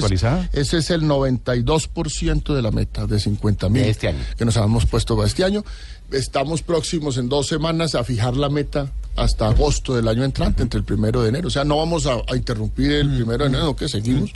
ese 0.52 0.78
es 0.78 0.90
el 0.90 1.02
92% 1.02 2.54
de 2.54 2.62
la 2.62 2.70
meta 2.70 3.06
de 3.06 3.18
50 3.18 3.68
mil. 3.68 3.82
Este 3.82 4.08
año. 4.08 4.20
Que 4.38 4.44
nos 4.44 4.56
habíamos 4.56 4.86
puesto 4.86 5.16
para 5.16 5.26
este 5.26 5.42
año. 5.42 5.64
Estamos 6.12 6.62
próximos 6.62 7.18
en 7.18 7.28
dos 7.28 7.48
semanas 7.48 7.96
a 7.96 8.04
fijar 8.04 8.36
la 8.36 8.48
meta 8.48 8.92
hasta 9.16 9.48
agosto 9.48 9.96
del 9.96 10.06
año 10.06 10.22
entrante, 10.22 10.62
entre 10.62 10.78
el 10.78 10.84
primero 10.84 11.20
de 11.20 11.30
enero. 11.30 11.48
O 11.48 11.50
sea, 11.50 11.64
no 11.64 11.78
vamos 11.78 12.06
a, 12.06 12.18
interrumpir 12.36 12.92
el 12.92 13.08
primero 13.08 13.44
de 13.44 13.50
enero, 13.50 13.74
que 13.74 13.88
seguimos. 13.88 14.30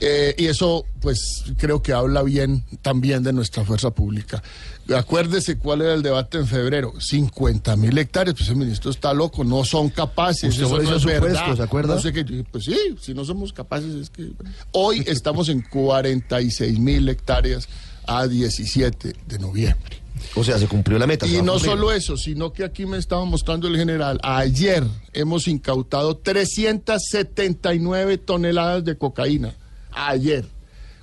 Eh, 0.00 0.34
y 0.36 0.46
eso, 0.46 0.84
pues, 1.00 1.44
creo 1.56 1.82
que 1.82 1.92
habla 1.92 2.22
bien 2.22 2.64
también 2.82 3.22
de 3.22 3.32
nuestra 3.32 3.64
fuerza 3.64 3.90
pública. 3.90 4.42
Acuérdese 4.94 5.56
cuál 5.56 5.80
era 5.80 5.94
el 5.94 6.02
debate 6.02 6.38
en 6.38 6.46
febrero. 6.46 6.92
50 7.00 7.76
mil 7.76 7.96
hectáreas, 7.96 8.36
pues 8.36 8.48
el 8.50 8.56
ministro 8.56 8.90
está 8.90 9.14
loco, 9.14 9.44
no 9.44 9.64
son 9.64 9.88
capaces. 9.88 10.56
eso 10.56 10.82
no 10.82 10.96
es 10.96 11.04
verdad. 11.04 11.56
¿se 11.56 11.62
acuerda? 11.62 11.98
pues 12.50 12.64
sí, 12.64 12.76
si 13.00 13.14
no 13.14 13.24
somos 13.24 13.52
capaces 13.52 13.94
es 13.94 14.10
que... 14.10 14.32
Hoy 14.72 15.02
estamos 15.06 15.48
en 15.48 15.62
46 15.62 16.78
mil 16.78 17.08
hectáreas 17.08 17.68
a 18.06 18.26
17 18.26 19.14
de 19.26 19.38
noviembre. 19.38 20.04
O 20.36 20.44
sea, 20.44 20.58
se 20.58 20.68
cumplió 20.68 20.98
la 20.98 21.06
meta. 21.06 21.26
Y 21.26 21.42
no 21.42 21.58
solo 21.58 21.92
eso, 21.92 22.16
sino 22.16 22.52
que 22.52 22.64
aquí 22.64 22.86
me 22.86 22.98
estaba 22.98 23.24
mostrando 23.24 23.68
el 23.68 23.76
general. 23.76 24.20
Ayer 24.22 24.84
hemos 25.12 25.48
incautado 25.48 26.16
379 26.16 28.18
toneladas 28.18 28.84
de 28.84 28.96
cocaína. 28.96 29.54
Ayer. 29.94 30.46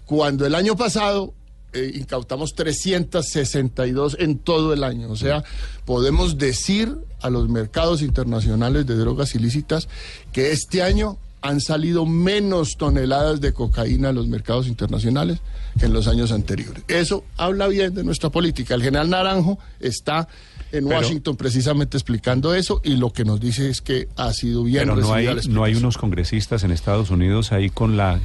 Cuando 0.05 0.45
el 0.45 0.55
año 0.55 0.75
pasado 0.75 1.33
eh, 1.73 1.91
incautamos 1.95 2.53
362 2.53 4.17
en 4.19 4.39
todo 4.39 4.73
el 4.73 4.83
año. 4.83 5.09
O 5.09 5.15
sea, 5.15 5.43
podemos 5.85 6.37
decir 6.37 6.97
a 7.21 7.29
los 7.29 7.47
mercados 7.47 8.01
internacionales 8.01 8.85
de 8.85 8.95
drogas 8.95 9.35
ilícitas 9.35 9.87
que 10.33 10.51
este 10.51 10.81
año 10.81 11.17
han 11.41 11.61
salido 11.61 12.05
menos 12.05 12.75
toneladas 12.77 13.39
de 13.39 13.53
cocaína 13.53 14.09
a 14.09 14.11
los 14.11 14.27
mercados 14.27 14.67
internacionales 14.67 15.39
que 15.79 15.85
en 15.85 15.93
los 15.93 16.07
años 16.07 16.31
anteriores. 16.33 16.83
Eso 16.89 17.23
habla 17.37 17.67
bien 17.67 17.95
de 17.95 18.03
nuestra 18.03 18.29
política. 18.29 18.75
El 18.75 18.83
general 18.83 19.09
Naranjo 19.09 19.57
está 19.79 20.27
en 20.73 20.85
Washington 20.85 21.37
precisamente 21.37 21.97
explicando 21.97 22.53
eso 22.53 22.81
y 22.83 22.97
lo 22.97 23.11
que 23.11 23.25
nos 23.25 23.39
dice 23.39 23.69
es 23.69 23.81
que 23.81 24.07
ha 24.15 24.31
sido 24.33 24.63
bien 24.63 24.83
pero 24.83 24.95
no 24.97 25.13
hay, 25.13 25.27
no 25.49 25.63
hay 25.63 25.75
unos 25.75 25.97
congresistas 25.97 26.63
en 26.63 26.71
Estados 26.71 27.09
Unidos 27.09 27.51
ahí 27.51 27.69
con 27.69 27.97
la 27.97 28.19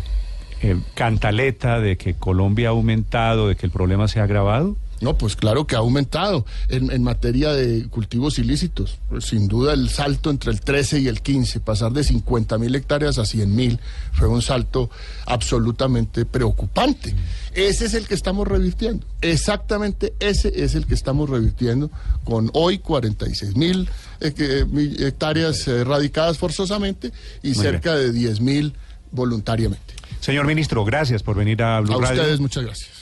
eh, 0.70 0.76
cantaleta 0.94 1.80
de 1.80 1.96
que 1.96 2.14
Colombia 2.14 2.68
ha 2.68 2.70
aumentado, 2.70 3.48
de 3.48 3.56
que 3.56 3.66
el 3.66 3.72
problema 3.72 4.08
se 4.08 4.20
ha 4.20 4.24
agravado. 4.24 4.76
No, 5.00 5.18
pues 5.18 5.36
claro 5.36 5.66
que 5.66 5.76
ha 5.76 5.80
aumentado 5.80 6.46
en, 6.68 7.02
materia 7.02 7.52
de 7.52 7.86
cultivos 7.88 8.38
ilícitos. 8.38 8.98
Pues 9.10 9.26
sin 9.26 9.46
duda 9.46 9.74
el 9.74 9.90
salto 9.90 10.30
entre 10.30 10.50
el 10.50 10.60
13 10.60 11.00
y 11.00 11.08
el 11.08 11.20
15, 11.20 11.60
pasar 11.60 11.92
de 11.92 12.02
50 12.02 12.56
mil 12.56 12.74
hectáreas 12.74 13.18
a 13.18 13.26
100 13.26 13.54
mil, 13.54 13.78
fue 14.12 14.28
un 14.28 14.40
salto 14.40 14.88
absolutamente 15.26 16.24
preocupante. 16.24 17.14
Ese 17.52 17.84
es 17.84 17.94
el 17.94 18.06
que 18.06 18.14
estamos 18.14 18.48
revirtiendo. 18.48 19.06
Exactamente 19.20 20.14
ese 20.18 20.64
es 20.64 20.74
el 20.74 20.86
que 20.86 20.94
estamos 20.94 21.28
revirtiendo 21.28 21.90
con 22.24 22.50
hoy 22.54 22.78
46 22.78 23.54
mil 23.54 23.88
eh, 24.20 24.64
hectáreas 25.00 25.68
erradicadas 25.68 26.38
forzosamente 26.38 27.12
y 27.42 27.54
cerca 27.54 27.94
de 27.94 28.12
10 28.12 28.40
mil 28.40 28.74
voluntariamente. 29.10 29.95
Señor 30.20 30.46
ministro, 30.46 30.84
gracias 30.84 31.22
por 31.22 31.36
venir 31.36 31.62
a 31.62 31.80
Blue 31.80 31.94
A 31.94 31.98
ustedes, 31.98 32.40
muchas 32.40 32.64
gracias. 32.64 32.95